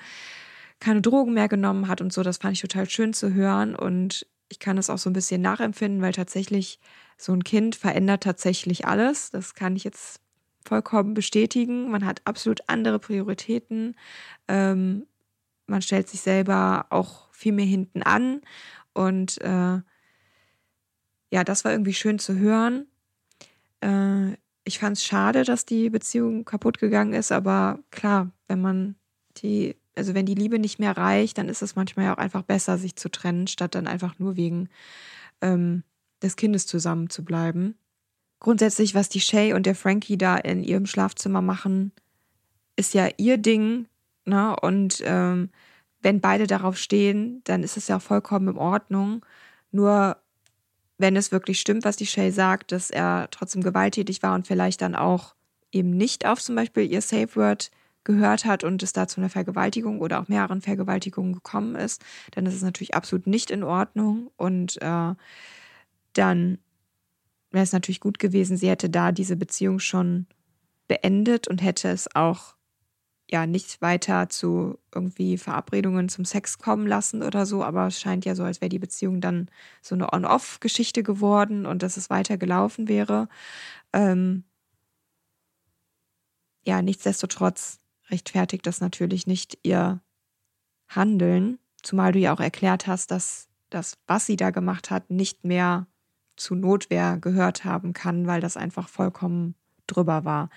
[0.81, 2.23] keine Drogen mehr genommen hat und so.
[2.23, 5.43] Das fand ich total schön zu hören und ich kann es auch so ein bisschen
[5.43, 6.79] nachempfinden weil tatsächlich
[7.17, 9.31] so ein Kind verändert tatsächlich alles.
[9.31, 10.21] Das kann ich jetzt
[10.65, 11.91] vollkommen bestätigen.
[11.91, 13.97] Man hat absolut andere Prioritäten.
[14.49, 15.07] Ähm,
[15.67, 18.41] man stellt sich selber auch viel mehr hinten an.
[18.93, 19.81] Und äh,
[21.31, 22.87] ja, das war irgendwie schön zu hören.
[23.81, 28.95] Äh, ich fand es schade, dass die Beziehung kaputt gegangen ist, aber klar, wenn man
[29.39, 32.43] die, also wenn die Liebe nicht mehr reicht, dann ist es manchmal ja auch einfach
[32.43, 34.69] besser, sich zu trennen, statt dann einfach nur wegen
[35.43, 35.83] ähm,
[36.23, 37.77] des Kindes zusammen zu bleiben.
[38.41, 41.93] Grundsätzlich, was die Shay und der Frankie da in ihrem Schlafzimmer machen,
[42.77, 43.87] ist ja ihr Ding.
[44.25, 44.57] Ne?
[44.61, 45.51] Und ähm,
[46.05, 49.25] wenn beide darauf stehen, dann ist es ja vollkommen in Ordnung.
[49.73, 50.19] Nur
[50.99, 54.83] wenn es wirklich stimmt, was die Shay sagt, dass er trotzdem gewalttätig war und vielleicht
[54.83, 55.35] dann auch
[55.73, 57.71] eben nicht auf zum Beispiel ihr Safe Word
[58.05, 62.45] gehört hat und es da zu einer Vergewaltigung oder auch mehreren Vergewaltigungen gekommen ist, dann
[62.45, 64.31] ist es natürlich absolut nicht in Ordnung.
[64.37, 65.15] Und äh,
[66.13, 66.59] dann
[67.51, 70.27] wäre es natürlich gut gewesen, sie hätte da diese Beziehung schon
[70.87, 72.54] beendet und hätte es auch
[73.35, 78.25] ja nicht weiter zu irgendwie Verabredungen zum Sex kommen lassen oder so, aber es scheint
[78.25, 79.49] ja so, als wäre die Beziehung dann
[79.83, 83.29] so eine On-Off-Geschichte geworden und dass es weiter gelaufen wäre.
[83.93, 84.45] Ähm
[86.65, 90.01] ja, nichtsdestotrotz rechtfertigt das natürlich nicht ihr
[90.89, 95.45] Handeln, zumal du ja auch erklärt hast, dass das, was sie da gemacht hat, nicht
[95.45, 95.89] mehr
[96.37, 99.57] zu Notwehr gehört haben kann, weil das einfach vollkommen
[99.89, 100.51] drüber war.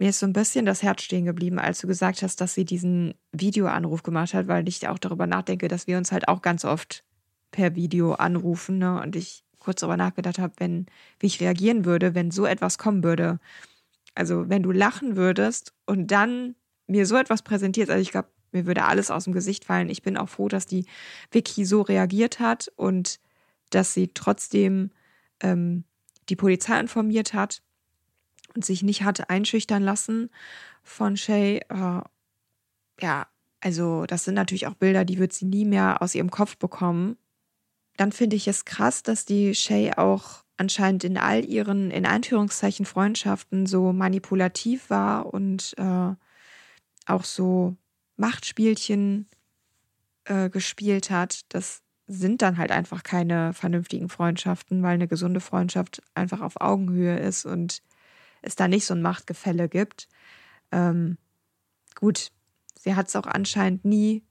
[0.00, 2.64] Mir ist so ein bisschen das Herz stehen geblieben, als du gesagt hast, dass sie
[2.64, 6.64] diesen Videoanruf gemacht hat, weil ich auch darüber nachdenke, dass wir uns halt auch ganz
[6.64, 7.04] oft
[7.50, 8.78] per Video anrufen.
[8.78, 8.98] Ne?
[8.98, 10.86] Und ich kurz darüber nachgedacht habe, wenn,
[11.18, 13.40] wie ich reagieren würde, wenn so etwas kommen würde.
[14.14, 16.54] Also wenn du lachen würdest und dann
[16.86, 19.90] mir so etwas präsentierst, also ich glaube, mir würde alles aus dem Gesicht fallen.
[19.90, 20.86] Ich bin auch froh, dass die
[21.30, 23.20] Vicky so reagiert hat und
[23.68, 24.92] dass sie trotzdem
[25.42, 25.84] ähm,
[26.30, 27.60] die Polizei informiert hat
[28.54, 30.30] und sich nicht hatte einschüchtern lassen
[30.82, 31.60] von Shay.
[31.68, 32.00] Äh,
[33.00, 33.26] ja,
[33.60, 37.16] also das sind natürlich auch Bilder, die wird sie nie mehr aus ihrem Kopf bekommen.
[37.96, 42.86] Dann finde ich es krass, dass die Shay auch anscheinend in all ihren, in Anführungszeichen,
[42.86, 46.14] Freundschaften so manipulativ war und äh,
[47.06, 47.76] auch so
[48.16, 49.26] Machtspielchen
[50.24, 51.40] äh, gespielt hat.
[51.48, 57.18] Das sind dann halt einfach keine vernünftigen Freundschaften, weil eine gesunde Freundschaft einfach auf Augenhöhe
[57.18, 57.82] ist und
[58.42, 60.08] es da nicht so ein Machtgefälle gibt.
[60.72, 61.18] Ähm,
[61.94, 62.32] gut,
[62.78, 64.24] sie hat es auch anscheinend nie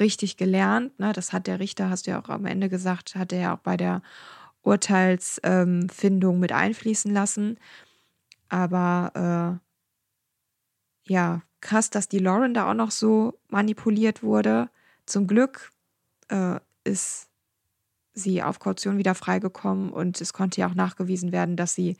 [0.00, 0.98] richtig gelernt.
[0.98, 1.12] Ne?
[1.12, 3.60] Das hat der Richter, hast du ja auch am Ende gesagt, hat er ja auch
[3.60, 4.02] bei der
[4.62, 7.58] Urteilsfindung ähm, mit einfließen lassen.
[8.48, 9.60] Aber
[11.08, 14.70] äh, ja, krass, dass die Lauren da auch noch so manipuliert wurde.
[15.06, 15.72] Zum Glück
[16.28, 17.28] äh, ist
[18.12, 21.96] sie auf Kaution wieder freigekommen und es konnte ja auch nachgewiesen werden, dass sie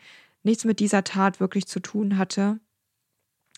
[0.48, 2.58] nichts mit dieser Tat wirklich zu tun hatte.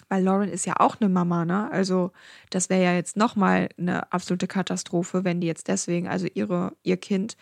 [0.09, 1.71] Weil Lauren ist ja auch eine Mama, ne?
[1.71, 2.13] Also,
[2.51, 6.97] das wäre ja jetzt nochmal eine absolute Katastrophe, wenn die jetzt deswegen, also ihre, ihr
[6.97, 7.37] Kind,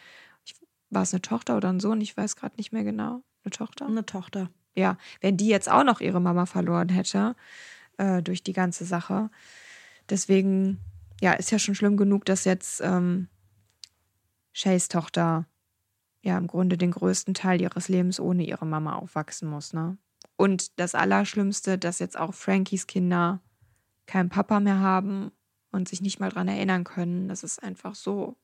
[0.90, 2.00] war es eine Tochter oder ein Sohn?
[2.00, 3.22] Ich weiß gerade nicht mehr genau.
[3.44, 3.87] Eine Tochter?
[3.87, 4.50] Eine Tochter.
[4.74, 7.34] Ja, wenn die jetzt auch noch ihre Mama verloren hätte,
[7.96, 9.30] äh, durch die ganze Sache.
[10.08, 10.78] Deswegen,
[11.20, 13.28] ja, ist ja schon schlimm genug, dass jetzt ähm,
[14.52, 15.46] Shays Tochter
[16.22, 19.96] ja im Grunde den größten Teil ihres Lebens ohne ihre Mama aufwachsen muss, ne?
[20.37, 23.40] Und das Allerschlimmste, dass jetzt auch Frankies Kinder
[24.07, 25.33] keinen Papa mehr haben
[25.72, 27.28] und sich nicht mal dran erinnern können.
[27.28, 28.37] Das ist einfach so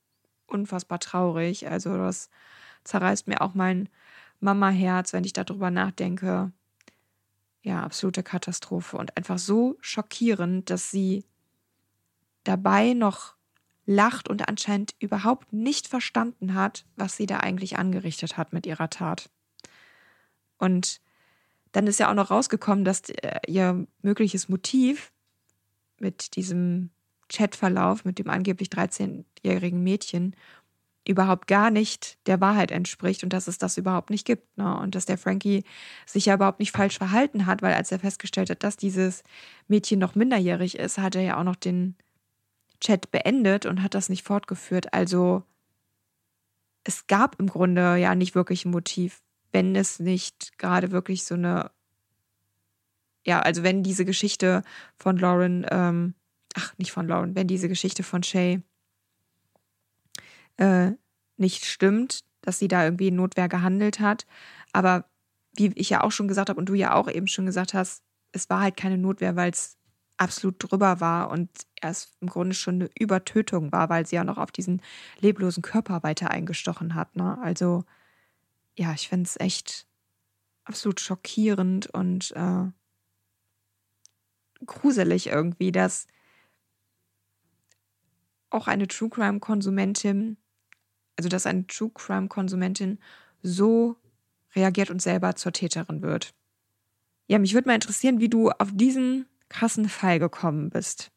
[0.46, 1.68] unfassbar traurig.
[1.68, 2.30] Also das
[2.84, 3.88] zerreißt mir auch mein
[4.40, 6.52] Mama-Herz, wenn ich darüber nachdenke.
[7.62, 11.24] Ja, absolute Katastrophe und einfach so schockierend, dass sie
[12.44, 13.37] dabei noch
[13.87, 18.90] lacht und anscheinend überhaupt nicht verstanden hat, was sie da eigentlich angerichtet hat mit ihrer
[18.90, 19.31] Tat.
[20.59, 21.01] Und
[21.73, 25.12] dann ist ja auch noch rausgekommen, dass äh, ihr mögliches Motiv
[25.99, 26.90] mit diesem
[27.29, 30.37] Chatverlauf mit dem angeblich 13-jährigen Mädchen
[31.07, 34.57] überhaupt gar nicht der Wahrheit entspricht und dass es das überhaupt nicht gibt.
[34.57, 34.79] Ne?
[34.79, 35.64] Und dass der Frankie
[36.07, 39.23] sich ja überhaupt nicht falsch verhalten hat, weil als er festgestellt hat, dass dieses
[39.68, 41.97] Mädchen noch minderjährig ist, hat er ja auch noch den
[42.80, 44.92] Chat beendet und hat das nicht fortgeführt.
[44.92, 45.42] Also
[46.84, 51.34] es gab im Grunde ja nicht wirklich ein Motiv, wenn es nicht gerade wirklich so
[51.34, 51.70] eine,
[53.24, 54.62] ja, also wenn diese Geschichte
[54.96, 56.14] von Lauren, ähm,
[56.54, 58.62] ach, nicht von Lauren, wenn diese Geschichte von Shay
[60.56, 60.92] äh,
[61.37, 64.26] nicht stimmt, dass sie da irgendwie in Notwehr gehandelt hat.
[64.72, 65.08] Aber
[65.56, 68.02] wie ich ja auch schon gesagt habe und du ja auch eben schon gesagt hast,
[68.32, 69.76] es war halt keine Notwehr, weil es
[70.16, 71.50] absolut drüber war und
[71.81, 74.81] es im Grunde schon eine Übertötung war, weil sie ja noch auf diesen
[75.20, 77.16] leblosen Körper weiter eingestochen hat.
[77.16, 77.38] Ne?
[77.42, 77.85] Also
[78.77, 79.87] ja, ich finde es echt
[80.64, 82.70] absolut schockierend und äh,
[84.64, 86.07] gruselig irgendwie, dass
[88.50, 90.37] auch eine True Crime-Konsumentin
[91.16, 92.98] also dass eine True Crime-Konsumentin
[93.42, 93.96] so
[94.55, 96.35] reagiert und selber zur Täterin wird.
[97.27, 101.11] Ja, mich würde mal interessieren, wie du auf diesen krassen Fall gekommen bist.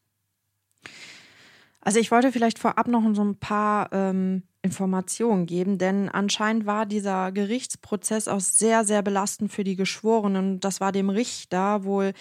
[1.82, 6.86] Also ich wollte vielleicht vorab noch so ein paar ähm, Informationen geben, denn anscheinend war
[6.86, 10.60] dieser Gerichtsprozess auch sehr, sehr belastend für die Geschworenen.
[10.60, 12.12] Das war dem Richter wohl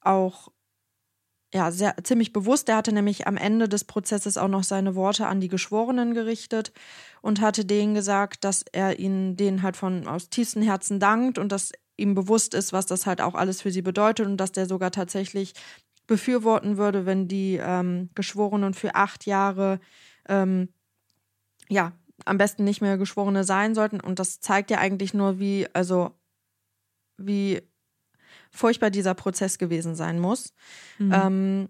[0.00, 0.48] auch
[1.54, 2.68] ja, sehr, ziemlich bewusst.
[2.68, 6.72] Er hatte nämlich am Ende des Prozesses auch noch seine Worte an die Geschworenen gerichtet
[7.22, 11.52] und hatte denen gesagt, dass er ihnen denen halt von aus tiefstem Herzen dankt und
[11.52, 14.66] dass ihm bewusst ist, was das halt auch alles für sie bedeutet und dass der
[14.66, 15.54] sogar tatsächlich
[16.06, 19.80] befürworten würde, wenn die ähm, Geschworenen für acht Jahre
[20.28, 20.68] ähm,
[21.68, 21.92] ja
[22.24, 24.00] am besten nicht mehr Geschworene sein sollten.
[24.00, 26.12] Und das zeigt ja eigentlich nur, wie, also
[27.18, 27.62] wie
[28.50, 30.54] furchtbar dieser Prozess gewesen sein muss.
[30.98, 31.12] Mhm.
[31.12, 31.68] Ähm,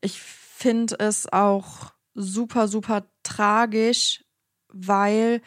[0.00, 4.24] ich finde es auch super, super tragisch,
[4.68, 5.40] weil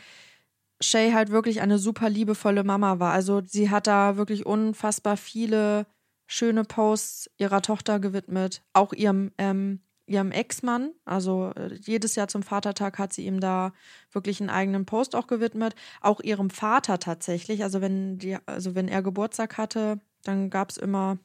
[0.81, 3.13] Shay halt wirklich eine super liebevolle Mama war.
[3.13, 5.87] Also sie hat da wirklich unfassbar viele
[6.27, 10.93] schöne Posts ihrer Tochter gewidmet, auch ihrem ähm, ihrem Ex-Mann.
[11.05, 13.73] Also äh, jedes Jahr zum Vatertag hat sie ihm da
[14.11, 15.75] wirklich einen eigenen Post auch gewidmet.
[16.01, 17.63] Auch ihrem Vater tatsächlich.
[17.63, 21.19] Also wenn die, also wenn er Geburtstag hatte, dann gab es immer,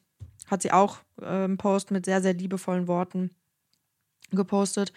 [0.48, 3.30] hat sie auch äh, einen Post mit sehr, sehr liebevollen Worten
[4.30, 4.92] gepostet.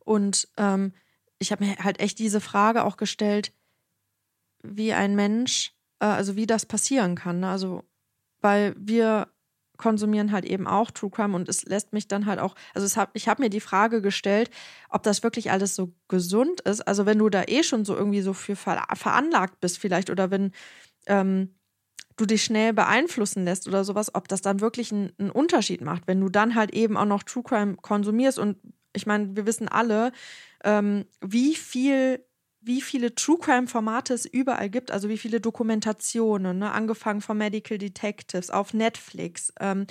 [0.00, 0.92] Und ähm,
[1.38, 3.52] ich habe mir halt echt diese Frage auch gestellt,
[4.62, 7.40] wie ein Mensch, äh, also wie das passieren kann.
[7.40, 7.48] Ne?
[7.48, 7.84] Also,
[8.40, 9.28] weil wir
[9.82, 13.10] konsumieren halt eben auch True Crime und es lässt mich dann halt auch, also hab,
[13.14, 14.48] ich habe mir die Frage gestellt,
[14.88, 16.82] ob das wirklich alles so gesund ist.
[16.82, 20.30] Also wenn du da eh schon so irgendwie so für ver veranlagt bist vielleicht oder
[20.30, 20.52] wenn
[21.06, 21.56] ähm,
[22.16, 26.06] du dich schnell beeinflussen lässt oder sowas, ob das dann wirklich einen, einen Unterschied macht,
[26.06, 28.58] wenn du dann halt eben auch noch True Crime konsumierst und
[28.94, 30.12] ich meine, wir wissen alle,
[30.64, 32.24] ähm, wie viel
[32.62, 36.72] wie viele True Crime Formate es überall gibt, also wie viele Dokumentationen, ne?
[36.72, 39.86] angefangen von Medical Detectives auf Netflix, ähm,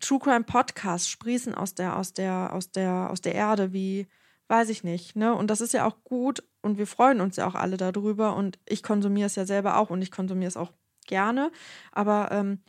[0.00, 4.06] True Crime Podcasts sprießen aus der aus der aus der aus der Erde wie
[4.48, 5.34] weiß ich nicht, ne?
[5.34, 8.58] Und das ist ja auch gut und wir freuen uns ja auch alle darüber und
[8.66, 10.72] ich konsumiere es ja selber auch und ich konsumiere es auch
[11.06, 11.50] gerne,
[11.92, 12.60] aber ähm,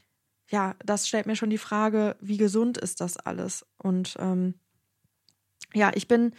[0.49, 3.65] ja, das stellt mir schon die Frage, wie gesund ist das alles?
[3.77, 4.55] Und ähm,
[5.73, 6.33] ja, ich bin,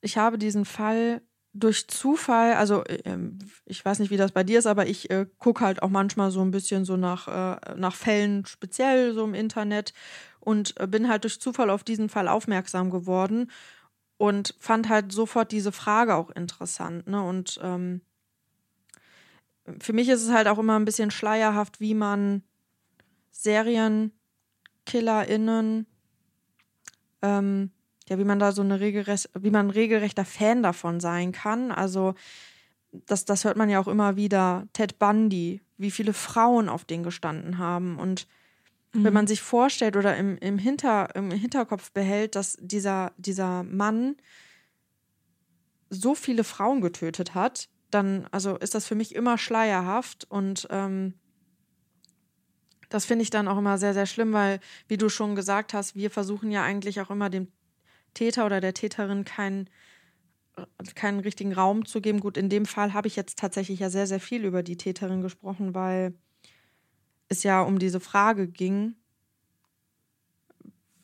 [0.00, 1.22] ich habe diesen Fall
[1.54, 3.18] durch Zufall, also äh,
[3.66, 6.30] ich weiß nicht, wie das bei dir ist, aber ich äh, gucke halt auch manchmal
[6.30, 9.92] so ein bisschen so nach, äh, nach Fällen speziell so im Internet
[10.40, 13.50] und äh, bin halt durch Zufall auf diesen Fall aufmerksam geworden
[14.16, 17.06] und fand halt sofort diese Frage auch interessant.
[17.06, 17.22] Ne?
[17.22, 18.00] Und ähm,
[19.78, 22.42] für mich ist es halt auch immer ein bisschen schleierhaft, wie man
[23.30, 25.86] SerienkillerInnen
[27.22, 27.70] ähm,
[28.08, 31.72] ja, wie man da so eine regelrecht, wie man ein regelrechter Fan davon sein kann.
[31.72, 32.14] Also,
[32.92, 34.66] das, das hört man ja auch immer wieder.
[34.72, 37.98] Ted Bundy, wie viele Frauen auf den gestanden haben.
[37.98, 38.26] Und
[38.92, 39.04] mhm.
[39.04, 44.16] wenn man sich vorstellt oder im, im, Hinter, im Hinterkopf behält, dass dieser, dieser Mann
[45.90, 51.14] so viele Frauen getötet hat, dann also ist das für mich immer schleierhaft und ähm,
[52.88, 55.94] das finde ich dann auch immer sehr, sehr schlimm, weil, wie du schon gesagt hast,
[55.94, 57.48] wir versuchen ja eigentlich auch immer dem
[58.14, 59.68] Täter oder der Täterin keinen
[60.94, 62.20] keinen richtigen Raum zu geben.
[62.20, 65.22] Gut, in dem Fall habe ich jetzt tatsächlich ja sehr, sehr viel über die Täterin
[65.22, 66.14] gesprochen, weil
[67.28, 68.94] es ja um diese Frage ging,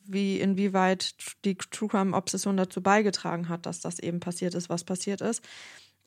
[0.05, 4.83] wie inwieweit die True Crime Obsession dazu beigetragen hat, dass das eben passiert ist, was
[4.83, 5.43] passiert ist.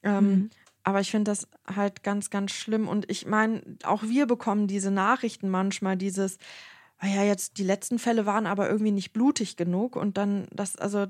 [0.04, 0.50] Ähm, mhm.
[0.82, 2.88] aber ich finde das halt ganz, ganz schlimm.
[2.88, 6.38] Und ich meine, auch wir bekommen diese Nachrichten manchmal, dieses,
[7.04, 10.76] ah ja, jetzt die letzten Fälle waren aber irgendwie nicht blutig genug und dann das,
[10.76, 11.06] also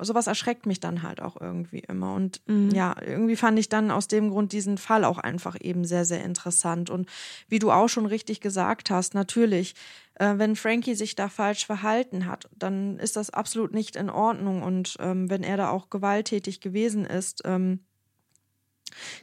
[0.00, 2.14] sowas erschreckt mich dann halt auch irgendwie immer.
[2.14, 2.70] Und mhm.
[2.70, 6.24] ja, irgendwie fand ich dann aus dem Grund diesen Fall auch einfach eben sehr, sehr
[6.24, 6.90] interessant.
[6.90, 7.08] Und
[7.48, 9.76] wie du auch schon richtig gesagt hast, natürlich,
[10.14, 14.64] äh, wenn Frankie sich da falsch verhalten hat, dann ist das absolut nicht in Ordnung.
[14.64, 17.78] Und ähm, wenn er da auch gewalttätig gewesen ist, ähm,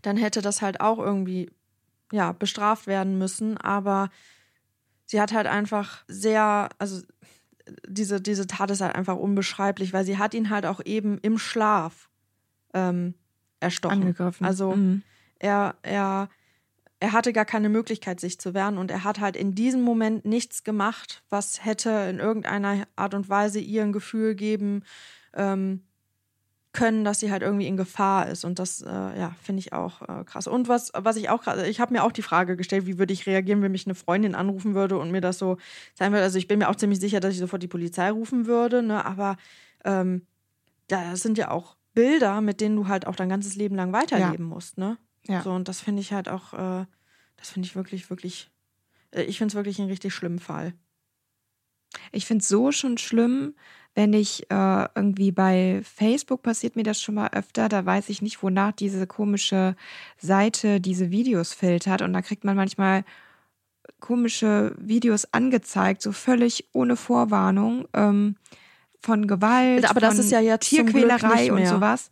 [0.02, 1.52] dann hätte das halt auch irgendwie
[2.14, 3.58] ja bestraft werden müssen.
[3.58, 4.10] Aber
[5.06, 7.02] sie hat halt einfach sehr, also
[7.88, 11.38] diese, diese Tat ist halt einfach unbeschreiblich, weil sie hat ihn halt auch eben im
[11.38, 12.10] Schlaf
[12.74, 13.16] ähm,
[13.60, 14.02] erstochen.
[14.02, 14.46] Angegriffen.
[14.46, 15.04] Also mhm.
[15.40, 16.30] er, er,
[17.00, 20.26] er hatte gar keine Möglichkeit, sich zu wehren und er hat halt in diesem Moment
[20.26, 24.84] nichts gemacht, was hätte in irgendeiner Art und Weise ihr ein Gefühl geben,
[25.34, 25.84] ähm,
[26.76, 28.46] können, dass sie halt irgendwie in Gefahr ist.
[28.46, 30.46] Und das, äh, ja, finde ich auch äh, krass.
[30.46, 33.14] Und was, was ich auch krass, ich habe mir auch die Frage gestellt, wie würde
[33.14, 35.58] ich reagieren, wenn mich eine Freundin anrufen würde und mir das so
[35.96, 36.24] sein würde.
[36.24, 39.06] Also ich bin mir auch ziemlich sicher, dass ich sofort die Polizei rufen würde, ne?
[39.06, 39.38] Aber
[39.86, 40.28] ähm,
[40.88, 44.50] da sind ja auch Bilder, mit denen du halt auch dein ganzes Leben lang weiterleben
[44.50, 44.54] ja.
[44.54, 44.98] musst, ne?
[45.28, 45.42] Ja.
[45.42, 46.86] So, und das finde ich halt auch, äh,
[47.38, 48.52] das finde ich wirklich, wirklich,
[49.12, 50.74] äh, ich finde es wirklich einen richtig schlimmen Fall.
[52.12, 53.54] Ich finde es so schon schlimm,
[53.96, 58.22] wenn ich äh, irgendwie bei Facebook passiert mir das schon mal öfter, da weiß ich
[58.22, 59.76] nicht, wonach diese komische
[60.18, 63.06] Seite diese Videos filtert und da kriegt man manchmal
[64.02, 68.36] komische Videos angezeigt, so völlig ohne Vorwarnung ähm,
[69.00, 72.12] von Gewalt, aber das ist ja jetzt Tierquälerei und sowas.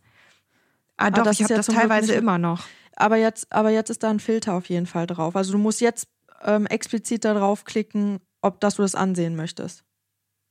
[0.96, 2.64] Ah, doch, ich habe das teilweise immer noch.
[2.96, 5.34] Aber jetzt, aber jetzt ist da ein Filter auf jeden Fall drauf.
[5.34, 6.06] Also du musst jetzt
[6.44, 9.84] ähm, explizit da draufklicken, ob dass du das ansehen möchtest.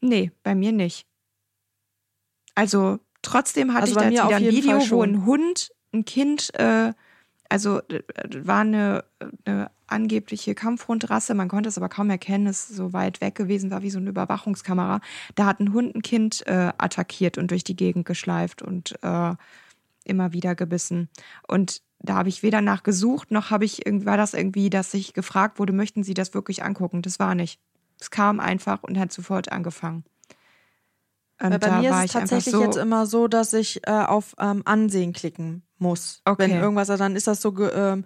[0.01, 1.05] Nee, bei mir nicht.
[2.55, 6.93] Also trotzdem hatte also ich da wieder ein Video, wo ein Hund, ein Kind, äh,
[7.49, 7.81] also
[8.43, 9.05] war eine,
[9.45, 13.83] eine angebliche Kampfhundrasse, man konnte es aber kaum erkennen, es so weit weg gewesen, war
[13.83, 14.99] wie so eine Überwachungskamera.
[15.35, 19.35] Da hat ein Hund ein Kind äh, attackiert und durch die Gegend geschleift und äh,
[20.03, 21.09] immer wieder gebissen.
[21.47, 25.59] Und da habe ich weder nachgesucht, noch habe ich war das irgendwie, dass ich gefragt
[25.59, 27.01] wurde, möchten Sie das wirklich angucken?
[27.01, 27.59] Das war nicht.
[27.99, 30.03] Es kam einfach und hat sofort angefangen.
[31.41, 34.61] Und bei mir ist es tatsächlich so jetzt immer so, dass ich äh, auf ähm,
[34.65, 36.21] Ansehen klicken muss.
[36.25, 36.43] Okay.
[36.43, 38.05] Wenn irgendwas, dann ist das so ge, ähm,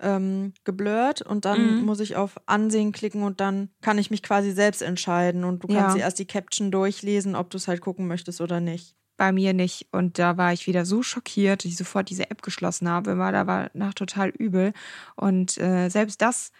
[0.00, 1.84] ähm, geblurrt und dann mhm.
[1.84, 5.68] muss ich auf Ansehen klicken und dann kann ich mich quasi selbst entscheiden und du
[5.68, 6.02] kannst ja.
[6.02, 8.94] erst die Caption durchlesen, ob du es halt gucken möchtest oder nicht.
[9.16, 9.86] Bei mir nicht.
[9.92, 13.32] Und da war ich wieder so schockiert, dass ich sofort diese App geschlossen habe, weil
[13.32, 14.72] da war nach total übel.
[15.14, 16.50] Und äh, selbst das,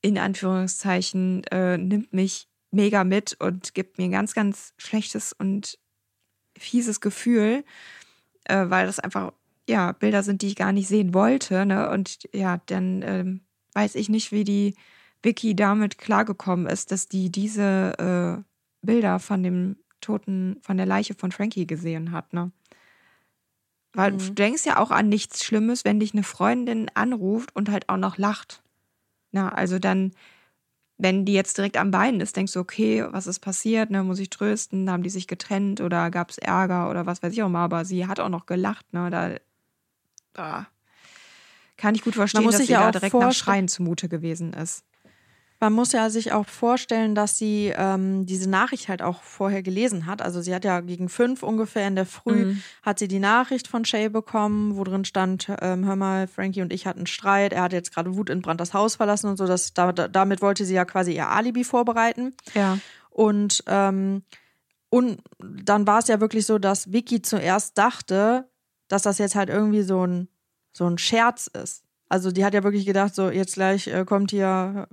[0.00, 5.78] in Anführungszeichen, äh, nimmt mich mega mit und gibt mir ein ganz, ganz schlechtes und
[6.56, 7.64] fieses Gefühl,
[8.44, 9.32] äh, weil das einfach
[9.68, 11.66] ja Bilder sind, die ich gar nicht sehen wollte.
[11.66, 11.90] Ne?
[11.90, 13.40] Und ja, dann ähm,
[13.74, 14.74] weiß ich nicht, wie die
[15.22, 18.42] Vicky damit klargekommen ist, dass die diese äh,
[18.86, 22.32] Bilder von dem Toten, von der Leiche von Frankie gesehen hat.
[22.32, 22.52] Ne?
[23.92, 24.18] Weil mhm.
[24.18, 27.96] du denkst ja auch an nichts Schlimmes, wenn dich eine Freundin anruft und halt auch
[27.96, 28.62] noch lacht.
[29.38, 30.12] Na, also dann
[31.00, 33.88] wenn die jetzt direkt am Bein ist, denkst du, okay, was ist passiert?
[33.88, 34.90] Ne, muss ich trösten?
[34.90, 37.62] Haben die sich getrennt oder gab es Ärger oder was weiß ich auch mal?
[37.62, 38.92] Aber sie hat auch noch gelacht.
[38.92, 39.36] Ne, da,
[40.32, 40.66] da
[41.76, 44.82] kann ich gut verstehen, dass sie ja da direkt nach Schreien zumute gewesen ist.
[45.60, 50.06] Man muss ja sich auch vorstellen, dass sie ähm, diese Nachricht halt auch vorher gelesen
[50.06, 50.22] hat.
[50.22, 52.62] Also sie hat ja gegen fünf ungefähr in der Früh mhm.
[52.82, 56.72] hat sie die Nachricht von Shay bekommen, wo drin stand, ähm, hör mal, Frankie und
[56.72, 59.46] ich hatten Streit, er hat jetzt gerade Wut in Brand das Haus verlassen und so.
[59.46, 62.36] Das, da, damit wollte sie ja quasi ihr Alibi vorbereiten.
[62.54, 62.78] Ja.
[63.10, 64.22] Und, ähm,
[64.90, 68.48] und dann war es ja wirklich so, dass Vicky zuerst dachte,
[68.86, 70.28] dass das jetzt halt irgendwie so ein,
[70.72, 71.82] so ein Scherz ist.
[72.08, 74.88] Also die hat ja wirklich gedacht, so jetzt gleich äh, kommt hier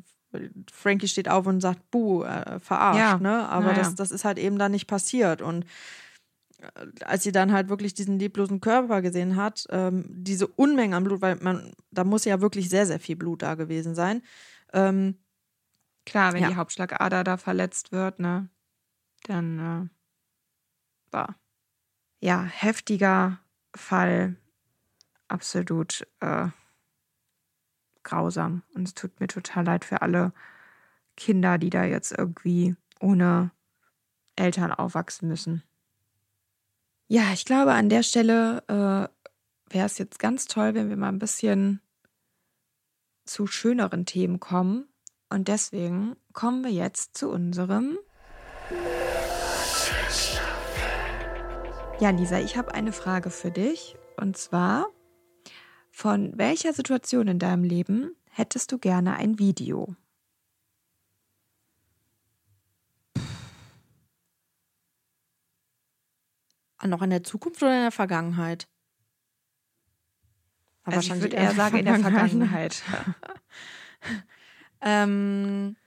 [0.71, 3.17] Frankie steht auf und sagt, buh, äh, verarscht, ja.
[3.17, 3.47] ne?
[3.49, 5.41] Aber ja, das, das ist halt eben dann nicht passiert.
[5.41, 5.65] Und
[6.59, 11.03] äh, als sie dann halt wirklich diesen leblosen Körper gesehen hat, ähm, diese Unmenge an
[11.03, 14.21] Blut, weil man, da muss ja wirklich sehr, sehr viel Blut da gewesen sein.
[14.73, 15.15] Ähm,
[16.05, 16.49] Klar, wenn ja.
[16.49, 18.47] die Hauptschlagader da verletzt wird, ne?
[19.23, 21.35] Dann äh, war.
[22.19, 23.39] Ja, heftiger
[23.75, 24.35] Fall.
[25.27, 26.07] Absolut.
[26.19, 26.49] Äh,
[28.05, 28.63] grausam.
[28.73, 30.31] Und es tut mir total leid für alle
[31.17, 33.51] Kinder, die da jetzt irgendwie ohne
[34.37, 35.63] Eltern aufwachsen müssen.
[37.07, 41.09] Ja, ich glaube, an der Stelle äh, wäre es jetzt ganz toll, wenn wir mal
[41.09, 41.81] ein bisschen
[43.25, 44.87] zu schöneren Themen kommen.
[45.29, 47.97] Und deswegen kommen wir jetzt zu unserem.
[51.99, 53.95] Ja, Lisa, ich habe eine Frage für dich.
[54.17, 54.87] Und zwar,
[55.97, 59.95] von welcher Situation in deinem Leben hättest du gerne ein Video?
[66.83, 68.67] Noch in der Zukunft oder in der Vergangenheit?
[70.83, 72.83] Also ich würde eher sagen in der Vergangenheit.
[74.81, 75.77] ähm,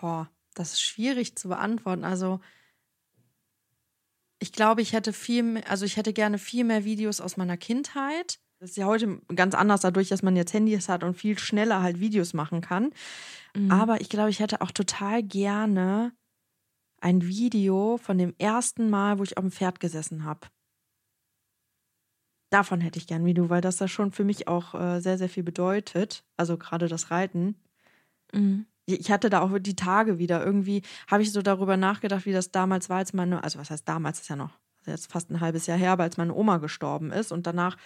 [0.00, 2.04] boah, das ist schwierig zu beantworten.
[2.04, 2.38] Also
[4.38, 7.56] ich glaube, ich hätte viel, mehr, also ich hätte gerne viel mehr Videos aus meiner
[7.56, 11.38] Kindheit das ist ja heute ganz anders dadurch, dass man jetzt Handys hat und viel
[11.38, 12.90] schneller halt Videos machen kann.
[13.54, 13.70] Mhm.
[13.70, 16.12] Aber ich glaube, ich hätte auch total gerne
[17.00, 20.48] ein Video von dem ersten Mal, wo ich auf dem Pferd gesessen habe.
[22.50, 25.18] Davon hätte ich gern ein Video, weil das da schon für mich auch äh, sehr,
[25.18, 26.24] sehr viel bedeutet.
[26.36, 27.56] Also gerade das Reiten.
[28.32, 28.66] Mhm.
[28.86, 30.44] Ich hatte da auch die Tage wieder.
[30.44, 33.86] Irgendwie habe ich so darüber nachgedacht, wie das damals war, als meine, also was heißt
[33.86, 37.10] damals, ist ja noch jetzt fast ein halbes Jahr her, aber als meine Oma gestorben
[37.10, 37.32] ist.
[37.32, 37.76] Und danach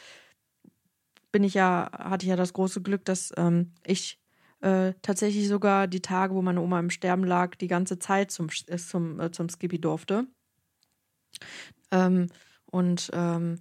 [1.33, 4.20] bin ich ja, hatte ich ja das große Glück, dass ähm, ich
[4.61, 8.49] äh, tatsächlich sogar die Tage, wo meine Oma im Sterben lag, die ganze Zeit zum,
[8.66, 10.26] äh, zum, äh, zum Skippy durfte.
[11.91, 12.26] Ähm,
[12.66, 13.61] und ähm,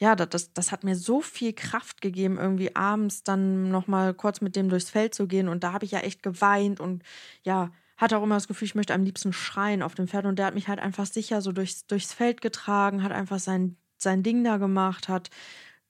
[0.00, 4.54] ja, das, das hat mir so viel Kraft gegeben, irgendwie abends dann nochmal kurz mit
[4.54, 5.48] dem durchs Feld zu gehen.
[5.48, 7.02] Und da habe ich ja echt geweint und
[7.42, 10.26] ja, hatte auch immer das Gefühl, ich möchte am liebsten schreien auf dem Pferd.
[10.26, 13.76] Und der hat mich halt einfach sicher so durchs, durchs Feld getragen, hat einfach sein,
[13.96, 15.30] sein Ding da gemacht, hat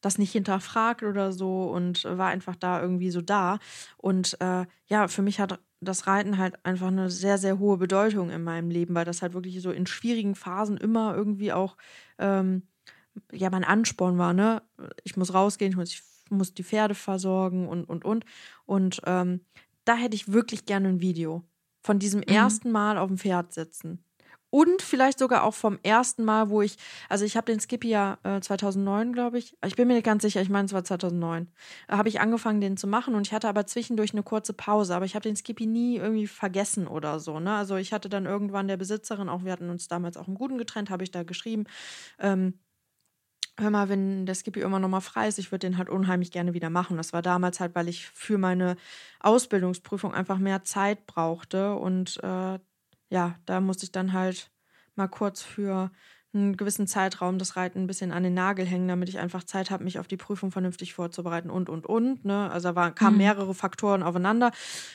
[0.01, 3.59] das nicht hinterfragt oder so und war einfach da irgendwie so da.
[3.97, 8.31] Und äh, ja, für mich hat das Reiten halt einfach eine sehr, sehr hohe Bedeutung
[8.31, 11.77] in meinem Leben, weil das halt wirklich so in schwierigen Phasen immer irgendwie auch
[12.19, 12.63] ähm,
[13.33, 14.63] ja mein Ansporn war, ne?
[15.05, 18.25] Ich muss rausgehen, ich muss, ich muss die Pferde versorgen und und und.
[18.67, 19.41] Und ähm,
[19.85, 21.45] da hätte ich wirklich gerne ein Video
[21.83, 22.35] von diesem mhm.
[22.35, 24.05] ersten Mal auf dem Pferd sitzen.
[24.51, 26.79] Und vielleicht sogar auch vom ersten Mal, wo ich,
[27.09, 29.57] also ich habe den Skippy ja äh, 2009, glaube ich.
[29.65, 31.49] Ich bin mir nicht ganz sicher, ich meine, es war 2009.
[31.87, 34.95] Da habe ich angefangen, den zu machen und ich hatte aber zwischendurch eine kurze Pause.
[34.97, 37.41] Aber ich habe den Skippy nie irgendwie vergessen oder so.
[37.41, 37.55] Ne?
[37.55, 40.57] Also ich hatte dann irgendwann der Besitzerin, auch wir hatten uns damals auch im Guten
[40.57, 41.65] getrennt, habe ich da geschrieben.
[42.19, 42.55] Ähm,
[43.59, 46.31] hör mal, wenn der Skippy immer noch mal frei ist, ich würde den halt unheimlich
[46.31, 46.97] gerne wieder machen.
[46.97, 48.77] Das war damals halt, weil ich für meine
[49.21, 52.59] Ausbildungsprüfung einfach mehr Zeit brauchte und äh,
[53.11, 54.51] ja, da musste ich dann halt
[54.95, 55.91] mal kurz für
[56.35, 59.71] einen gewissen Zeitraum das Reiten ein bisschen an den Nagel hängen, damit ich einfach Zeit
[59.71, 62.25] habe, mich auf die Prüfung vernünftig vorzubereiten und und und.
[62.25, 62.51] Ne?
[62.51, 63.23] Also da kamen mhm.
[63.23, 64.53] mehrere Faktoren aufeinander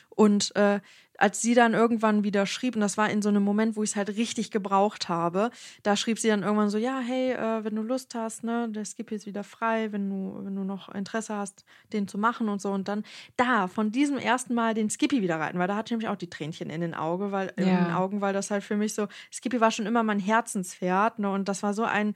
[0.09, 0.79] und äh,
[1.23, 3.91] als sie dann irgendwann wieder schrieb, und das war in so einem Moment, wo ich
[3.91, 5.51] es halt richtig gebraucht habe,
[5.81, 8.83] da schrieb sie dann irgendwann so, ja, hey, äh, wenn du Lust hast, ne, der
[8.83, 11.63] Skip ist wieder frei, wenn du, wenn du noch Interesse hast,
[11.93, 12.71] den zu machen und so.
[12.73, 13.03] Und dann
[13.37, 16.17] da, von diesem ersten Mal den Skippy wieder reiten, weil da hatte ich nämlich auch
[16.17, 17.63] die Tränchen in den, Auge, weil, ja.
[17.63, 21.19] in den Augen, weil das halt für mich so, Skippy war schon immer mein Herzenspferd,
[21.19, 22.15] ne, und das war so ein,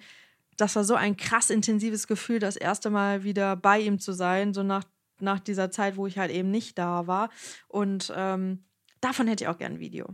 [0.58, 4.54] das war so ein krass intensives Gefühl, das erste Mal wieder bei ihm zu sein,
[4.54, 4.84] so nach,
[5.22, 7.30] nach dieser Zeit, wo ich halt eben nicht da war.
[7.70, 8.66] Und ähm,
[9.02, 10.08] Davon hätte ich auch gerne ein Video.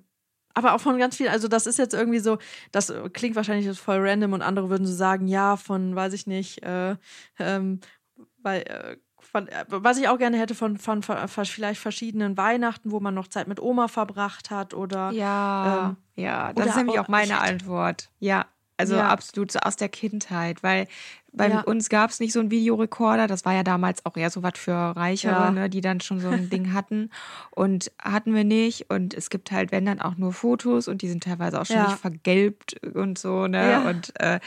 [0.54, 2.38] Aber auch von ganz vielen, also das ist jetzt irgendwie so,
[2.72, 6.62] das klingt wahrscheinlich voll random und andere würden so sagen, ja, von, weiß ich nicht,
[6.64, 6.96] äh,
[7.40, 7.80] ähm,
[8.38, 12.92] weil, äh, von, äh, was ich auch gerne hätte von, von, von, vielleicht verschiedenen Weihnachten,
[12.92, 15.12] wo man noch Zeit mit Oma verbracht hat oder.
[15.12, 18.12] Ja, ähm, ja, das ist nämlich auch meine Antwort.
[18.20, 18.46] Ja,
[18.78, 19.08] also ja.
[19.08, 20.88] absolut so aus der Kindheit, weil
[21.36, 21.62] bei ja.
[21.62, 23.28] uns gab es nicht so einen Videorekorder.
[23.28, 25.52] Das war ja damals auch eher so was für Reichere, ja.
[25.52, 27.10] ne, die dann schon so ein Ding hatten.
[27.52, 28.90] Und hatten wir nicht.
[28.90, 31.82] Und es gibt halt, wenn dann auch nur Fotos und die sind teilweise auch schon
[31.82, 33.84] nicht vergelbt und so, ne?
[33.90, 34.40] Und äh,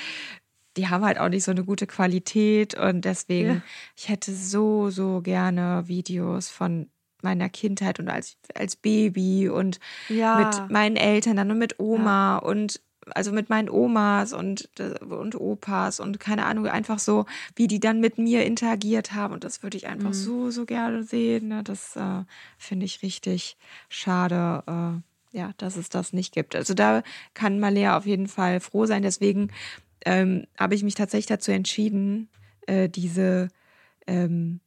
[0.76, 2.74] die haben halt auch nicht so eine gute Qualität.
[2.78, 3.62] Und deswegen,
[3.96, 6.88] ich hätte so, so gerne Videos von
[7.22, 12.80] meiner Kindheit und als, als Baby und mit meinen Eltern dann und mit Oma und
[13.14, 14.68] also mit meinen Omas und,
[15.00, 19.34] und Opas und keine Ahnung, einfach so, wie die dann mit mir interagiert haben.
[19.34, 20.14] Und das würde ich einfach mhm.
[20.14, 21.48] so, so gerne sehen.
[21.48, 21.62] Ne?
[21.62, 22.24] Das äh,
[22.58, 23.56] finde ich richtig
[23.88, 26.56] schade, äh, ja, dass es das nicht gibt.
[26.56, 27.02] Also da
[27.34, 29.02] kann Malea auf jeden Fall froh sein.
[29.02, 29.50] Deswegen
[30.04, 32.28] ähm, habe ich mich tatsächlich dazu entschieden,
[32.66, 33.48] äh, diese
[34.06, 34.60] ähm,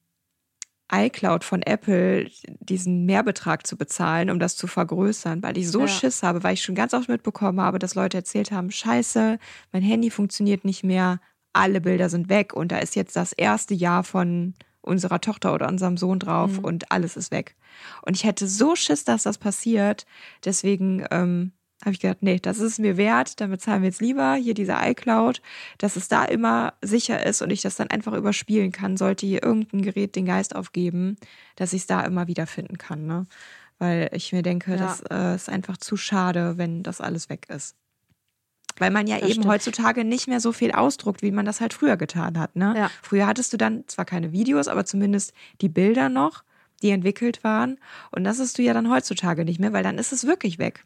[0.91, 2.29] iCloud von Apple
[2.59, 5.87] diesen Mehrbetrag zu bezahlen, um das zu vergrößern, weil ich so ja.
[5.87, 9.37] Schiss habe, weil ich schon ganz oft mitbekommen habe, dass Leute erzählt haben, scheiße,
[9.71, 11.19] mein Handy funktioniert nicht mehr,
[11.53, 15.67] alle Bilder sind weg und da ist jetzt das erste Jahr von unserer Tochter oder
[15.67, 16.65] unserem Sohn drauf mhm.
[16.65, 17.55] und alles ist weg.
[18.01, 20.05] Und ich hätte so Schiss, dass das passiert.
[20.45, 21.51] Deswegen ähm,
[21.81, 24.53] habe ich gedacht, nee, das ist es mir wert, dann bezahlen wir jetzt lieber hier
[24.53, 25.41] diese iCloud,
[25.77, 29.43] dass es da immer sicher ist und ich das dann einfach überspielen kann, sollte hier
[29.43, 31.17] irgendein Gerät den Geist aufgeben,
[31.55, 33.05] dass ich es da immer wieder finden kann.
[33.05, 33.27] Ne?
[33.77, 34.77] Weil ich mir denke, ja.
[34.77, 37.75] das äh, ist einfach zu schade, wenn das alles weg ist.
[38.77, 39.47] Weil man ja das eben stimmt.
[39.47, 42.55] heutzutage nicht mehr so viel ausdruckt, wie man das halt früher getan hat.
[42.55, 42.73] Ne?
[42.77, 42.91] Ja.
[43.01, 46.43] Früher hattest du dann zwar keine Videos, aber zumindest die Bilder noch,
[46.81, 47.77] die entwickelt waren.
[48.11, 50.85] Und das hast du ja dann heutzutage nicht mehr, weil dann ist es wirklich weg.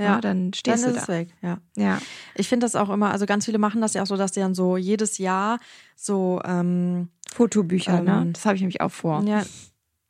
[0.00, 0.16] Ja.
[0.16, 1.12] ne, dann stehst Dann du ist da.
[1.12, 1.58] es weg, ja.
[1.76, 1.98] Ja.
[2.34, 4.40] Ich finde das auch immer, also ganz viele machen das ja auch so, dass die
[4.40, 5.58] dann so jedes Jahr
[5.96, 8.22] so, ähm, Fotobücher, ne?
[8.22, 9.22] Ähm, Das habe ich nämlich auch vor.
[9.24, 9.42] ja,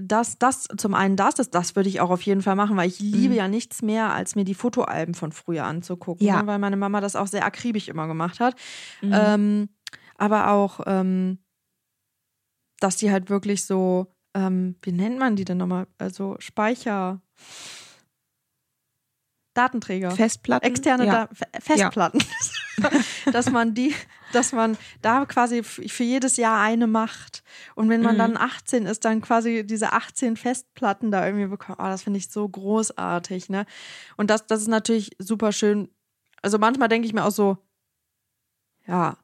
[0.00, 2.86] das, das, zum einen das, das, das würde ich auch auf jeden Fall machen, weil
[2.88, 6.40] ich liebe ja nichts mehr, als mir die Fotoalben von früher anzugucken, Ja.
[6.42, 8.54] ne, weil meine Mama das auch sehr akribisch immer gemacht hat.
[9.02, 9.10] Mhm.
[9.12, 9.68] Ähm,
[10.16, 11.38] aber auch, ähm,
[12.80, 15.86] dass die halt wirklich so, ähm, wie nennt man die denn nochmal?
[15.98, 17.20] Also Speicher,
[19.58, 20.10] Datenträger.
[20.12, 20.66] Festplatten.
[20.66, 21.12] Externe ja.
[21.26, 22.20] da Fe- Festplatten.
[23.32, 23.94] dass man die,
[24.32, 27.42] dass man da quasi für jedes Jahr eine macht.
[27.74, 28.18] Und wenn man Mhm.
[28.18, 31.78] dann 18 ist, dann quasi diese 18 Festplatten da irgendwie bekommt.
[31.80, 33.66] Oh, das finde ich so großartig, ne?
[34.16, 35.88] Und das, das ist natürlich super schön.
[36.40, 37.58] Also manchmal denke ich mir auch so,
[38.86, 39.16] ja,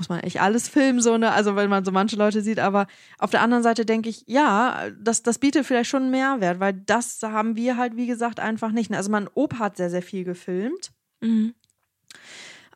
[0.00, 1.30] muss man echt alles filmen, so, ne?
[1.30, 2.86] Also wenn man so manche Leute sieht, aber
[3.18, 6.72] auf der anderen Seite denke ich, ja, das, das bietet vielleicht schon einen Mehrwert, weil
[6.72, 8.90] das haben wir halt, wie gesagt, einfach nicht.
[8.92, 10.90] Also mein Opa hat sehr, sehr viel gefilmt.
[11.20, 11.54] Mhm.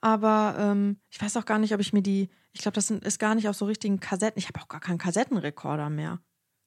[0.02, 3.18] Aber ähm, ich weiß auch gar nicht, ob ich mir die, ich glaube, das ist
[3.18, 4.38] gar nicht auf so richtigen Kassetten.
[4.38, 6.20] Ich habe auch gar keinen Kassettenrekorder mehr.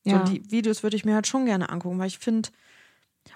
[0.06, 0.26] Ja.
[0.26, 2.50] So die Videos würde ich mir halt schon gerne angucken, weil ich finde,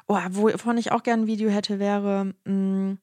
[0.08, 2.98] oh, wovon ich auch gerne ein Video hätte, wäre mh,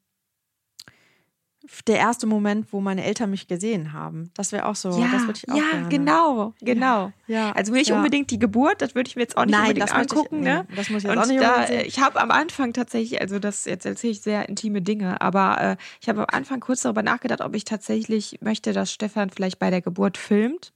[1.86, 4.30] der erste Moment, wo meine Eltern mich gesehen haben.
[4.34, 5.88] Das wäre auch so, ja, das würde ich auch ja, gerne.
[5.88, 7.12] genau, genau.
[7.26, 7.96] Ja, Also nicht ja.
[7.96, 10.18] unbedingt die Geburt, das würde ich mir jetzt auch nicht Nein, unbedingt das möchte ich-
[10.18, 10.66] angucken, ne?
[10.68, 11.82] nee, das muss ich jetzt Und auch nicht da, sehen.
[11.86, 15.76] ich habe am Anfang tatsächlich, also das jetzt erzähle ich sehr intime Dinge, aber äh,
[16.00, 19.70] ich habe am Anfang kurz darüber nachgedacht, ob ich tatsächlich möchte, dass Stefan vielleicht bei
[19.70, 20.72] der Geburt filmt.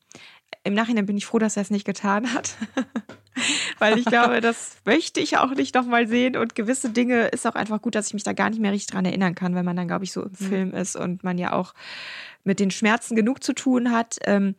[0.64, 2.56] Im Nachhinein bin ich froh, dass er es nicht getan hat.
[3.78, 6.36] Weil ich glaube, das möchte ich auch nicht nochmal sehen.
[6.36, 8.92] Und gewisse Dinge ist auch einfach gut, dass ich mich da gar nicht mehr richtig
[8.92, 11.52] dran erinnern kann, wenn man dann, glaube ich, so im Film ist und man ja
[11.52, 11.74] auch
[12.44, 14.18] mit den Schmerzen genug zu tun hat.
[14.24, 14.54] Ähm,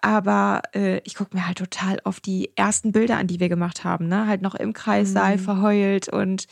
[0.00, 3.84] aber äh, ich gucke mir halt total auf die ersten Bilder an, die wir gemacht
[3.84, 4.08] haben.
[4.08, 4.26] Ne?
[4.26, 6.46] Halt noch im Kreissaal verheult und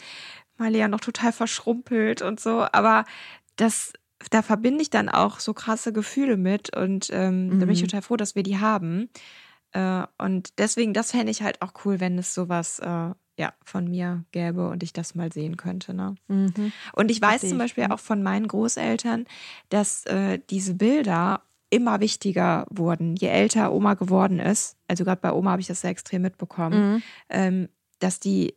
[0.56, 2.66] Malia noch total verschrumpelt und so.
[2.72, 3.04] Aber
[3.56, 3.92] das,
[4.30, 7.86] da verbinde ich dann auch so krasse Gefühle mit und ähm, da bin ich Mhm.
[7.88, 9.08] total froh, dass wir die haben.
[9.72, 13.88] Äh, und deswegen, das fände ich halt auch cool, wenn es sowas äh, ja, von
[13.88, 15.94] mir gäbe und ich das mal sehen könnte.
[15.94, 16.14] Ne?
[16.28, 16.72] Mhm.
[16.92, 19.24] Und ich weiß zum Beispiel auch von meinen Großeltern,
[19.70, 24.76] dass äh, diese Bilder immer wichtiger wurden, je älter Oma geworden ist.
[24.88, 27.02] Also gerade bei Oma habe ich das sehr extrem mitbekommen, Mhm.
[27.30, 27.68] ähm,
[27.98, 28.54] dass die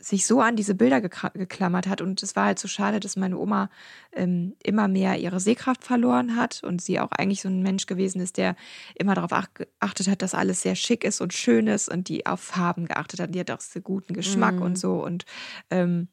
[0.00, 2.00] sich so an diese Bilder geklammert hat.
[2.00, 3.68] Und es war halt so schade, dass meine Oma
[4.12, 8.20] ähm, immer mehr ihre Sehkraft verloren hat und sie auch eigentlich so ein Mensch gewesen
[8.20, 8.54] ist, der
[8.94, 12.26] immer darauf ach geachtet hat, dass alles sehr schick ist und schön ist und die
[12.26, 13.34] auf Farben geachtet hat.
[13.34, 14.62] Die hat auch sehr guten Geschmack Mhm.
[14.62, 15.24] und so und
[15.70, 16.08] ähm,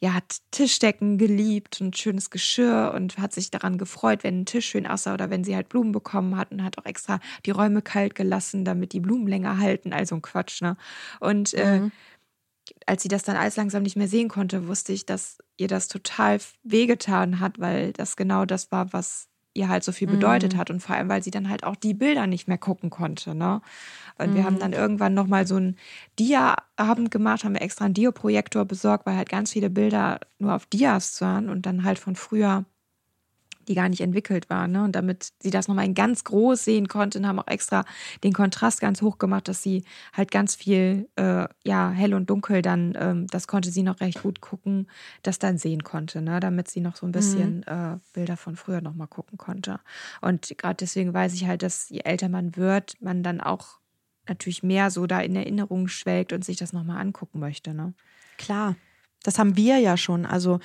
[0.00, 4.66] ja, hat Tischdecken geliebt und schönes Geschirr und hat sich daran gefreut, wenn ein Tisch
[4.66, 7.80] schön aussah oder wenn sie halt Blumen bekommen hat und hat auch extra die Räume
[7.80, 9.92] kalt gelassen, damit die Blumen länger halten.
[9.94, 10.76] Also ein Quatsch, ne?
[11.20, 11.92] Und äh, Mhm.
[12.86, 15.88] Als sie das dann alles langsam nicht mehr sehen konnte, wusste ich, dass ihr das
[15.88, 20.58] total wehgetan hat, weil das genau das war, was ihr halt so viel bedeutet Mhm.
[20.58, 23.34] hat und vor allem, weil sie dann halt auch die Bilder nicht mehr gucken konnte,
[23.36, 23.60] ne?
[24.18, 24.58] Und wir haben Mhm.
[24.58, 25.76] dann irgendwann nochmal so einen
[26.18, 30.66] Dia-Abend gemacht, haben wir extra einen Dia-Projektor besorgt, weil halt ganz viele Bilder nur auf
[30.66, 32.64] Dias waren und dann halt von früher
[33.68, 34.72] die gar nicht entwickelt waren.
[34.72, 34.84] Ne?
[34.84, 37.84] Und damit sie das nochmal in ganz groß sehen konnten, haben auch extra
[38.22, 42.62] den Kontrast ganz hoch gemacht, dass sie halt ganz viel, äh, ja, hell und dunkel
[42.62, 44.88] dann, ähm, das konnte sie noch recht gut gucken,
[45.22, 46.40] das dann sehen konnte, ne?
[46.40, 49.80] damit sie noch so ein bisschen äh, Bilder von früher nochmal gucken konnte.
[50.20, 53.78] Und gerade deswegen weiß ich halt, dass je älter man wird, man dann auch
[54.28, 57.74] natürlich mehr so da in Erinnerung schwelgt und sich das nochmal angucken möchte.
[57.74, 57.94] Ne?
[58.38, 58.76] Klar,
[59.22, 60.26] das haben wir ja schon.
[60.26, 60.60] Also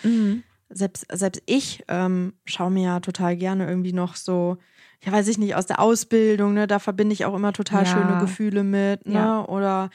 [0.69, 4.57] selbst, selbst ich ähm, schaue mir ja total gerne irgendwie noch so,
[5.03, 7.93] ja, weiß ich nicht, aus der Ausbildung, ne, da verbinde ich auch immer total Ja.
[7.93, 9.13] schöne Gefühle mit, ne?
[9.15, 9.45] Ja.
[9.47, 9.89] Oder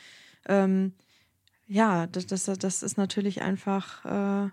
[0.46, 0.94] ähm,
[1.66, 4.50] ja, das, das, das ist natürlich einfach äh,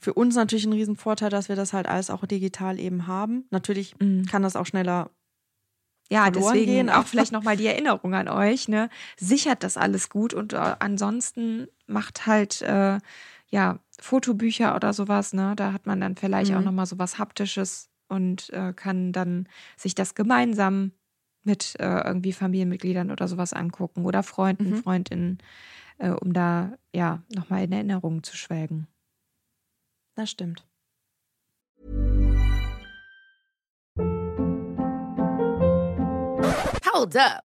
[0.00, 3.44] für uns natürlich ein Riesenvorteil, dass wir das halt alles auch digital eben haben.
[3.50, 4.26] Natürlich Mhm.
[4.26, 5.10] kann das auch schneller
[6.10, 8.88] Ja, deswegen gehen, auch vielleicht nochmal die Erinnerung an euch, ne?
[9.18, 12.98] Sichert das alles gut und äh, ansonsten macht halt äh,
[13.50, 15.54] ja Fotobücher oder sowas, ne?
[15.56, 16.64] Da hat man dann vielleicht auch Mhm.
[16.64, 20.92] nochmal sowas Haptisches und äh, kann dann sich das gemeinsam
[21.42, 24.76] mit äh, irgendwie Familienmitgliedern oder sowas angucken oder Freunden, Mhm.
[24.82, 25.38] Freundinnen,
[25.98, 28.86] äh, um da ja nochmal in Erinnerung zu schwelgen.
[30.14, 30.66] Das stimmt.
[36.84, 37.47] Hold up.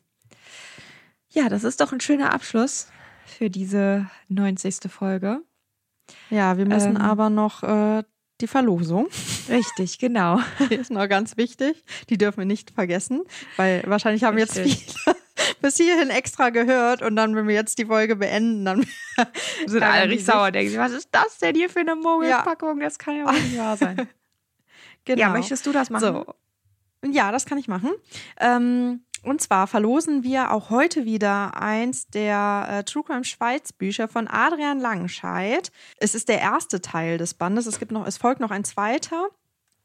[1.31, 2.87] Ja, das ist doch ein schöner Abschluss
[3.25, 4.91] für diese 90.
[4.91, 5.41] Folge.
[6.29, 7.01] ja, wir müssen Ähm.
[7.01, 8.03] aber noch äh,
[8.41, 9.07] die Verlosung.
[9.49, 10.39] Richtig, genau.
[10.69, 11.83] Die ist noch ganz wichtig.
[12.09, 13.21] Die dürfen wir nicht vergessen,
[13.55, 14.95] weil wahrscheinlich haben jetzt Richtig.
[15.03, 15.15] viele
[15.61, 18.85] bis hierhin extra gehört und dann, wenn wir jetzt die Folge beenden, dann
[19.67, 22.79] Sind alle richtig sauer, denken sie, was ist das denn hier für eine Mogelpackung?
[22.79, 24.07] Das kann ja wohl nicht wahr sein.
[25.05, 25.19] Genau.
[25.19, 26.01] Ja, möchtest du das machen?
[26.01, 26.35] So.
[27.11, 27.91] Ja, das kann ich machen.
[28.39, 34.07] Ähm, und zwar verlosen wir auch heute wieder eins der äh, True Crime Schweiz Bücher
[34.07, 35.71] von Adrian Langenscheidt.
[35.97, 37.67] Es ist der erste Teil des Bandes.
[37.67, 39.29] Es gibt noch, es folgt noch ein zweiter.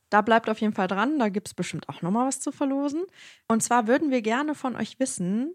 [0.08, 1.18] Da bleibt auf jeden Fall dran.
[1.18, 3.04] Da gibt es bestimmt auch noch mal was zu verlosen.
[3.46, 5.54] Und zwar würden wir gerne von euch wissen,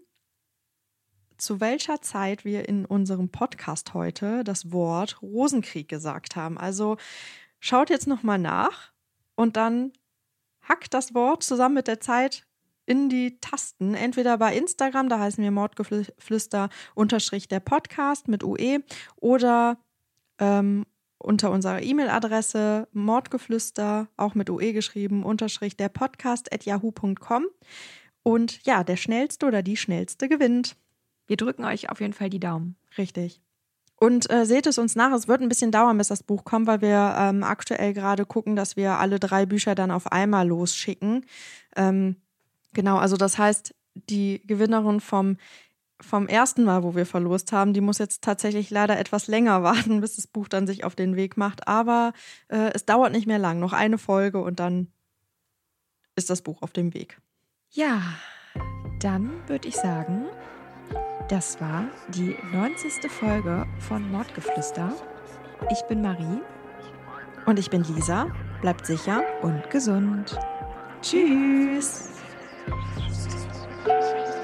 [1.36, 6.56] zu welcher Zeit wir in unserem Podcast heute das Wort Rosenkrieg gesagt haben.
[6.56, 6.98] Also
[7.58, 8.92] schaut jetzt noch mal nach
[9.34, 9.92] und dann
[10.62, 12.46] hackt das Wort zusammen mit der Zeit
[12.92, 13.94] in die Tasten.
[13.94, 18.80] Entweder bei Instagram, da heißen wir Mordgeflüster unterstrich der Podcast mit UE
[19.16, 19.78] oder
[20.38, 20.84] ähm,
[21.16, 27.46] unter unserer E-Mail-Adresse Mordgeflüster, auch mit UE geschrieben, unterstrich der Podcast at yahoo.com.
[28.22, 30.76] Und ja, der schnellste oder die schnellste gewinnt.
[31.26, 32.76] Wir drücken euch auf jeden Fall die Daumen.
[32.98, 33.40] Richtig.
[33.96, 36.66] Und äh, seht es uns nach, es wird ein bisschen dauern, bis das Buch kommt,
[36.66, 41.24] weil wir ähm, aktuell gerade gucken, dass wir alle drei Bücher dann auf einmal losschicken.
[41.74, 42.16] Ähm,
[42.72, 45.36] genau, also das heißt, die Gewinnerin vom,
[46.00, 50.00] vom ersten Mal, wo wir verlost haben, die muss jetzt tatsächlich leider etwas länger warten,
[50.00, 51.68] bis das Buch dann sich auf den Weg macht.
[51.68, 52.12] Aber
[52.48, 54.92] äh, es dauert nicht mehr lang, noch eine Folge und dann
[56.16, 57.18] ist das Buch auf dem Weg.
[57.70, 58.02] Ja,
[59.00, 60.26] dann würde ich sagen,
[61.28, 63.10] das war die 90.
[63.10, 64.92] Folge von Mordgeflüster.
[65.70, 66.40] Ich bin Marie
[67.46, 68.26] Und ich bin Lisa,
[68.60, 69.22] bleibt sicher.
[69.42, 70.36] und gesund.
[71.00, 72.11] Tschüss.
[72.66, 74.41] Thank you.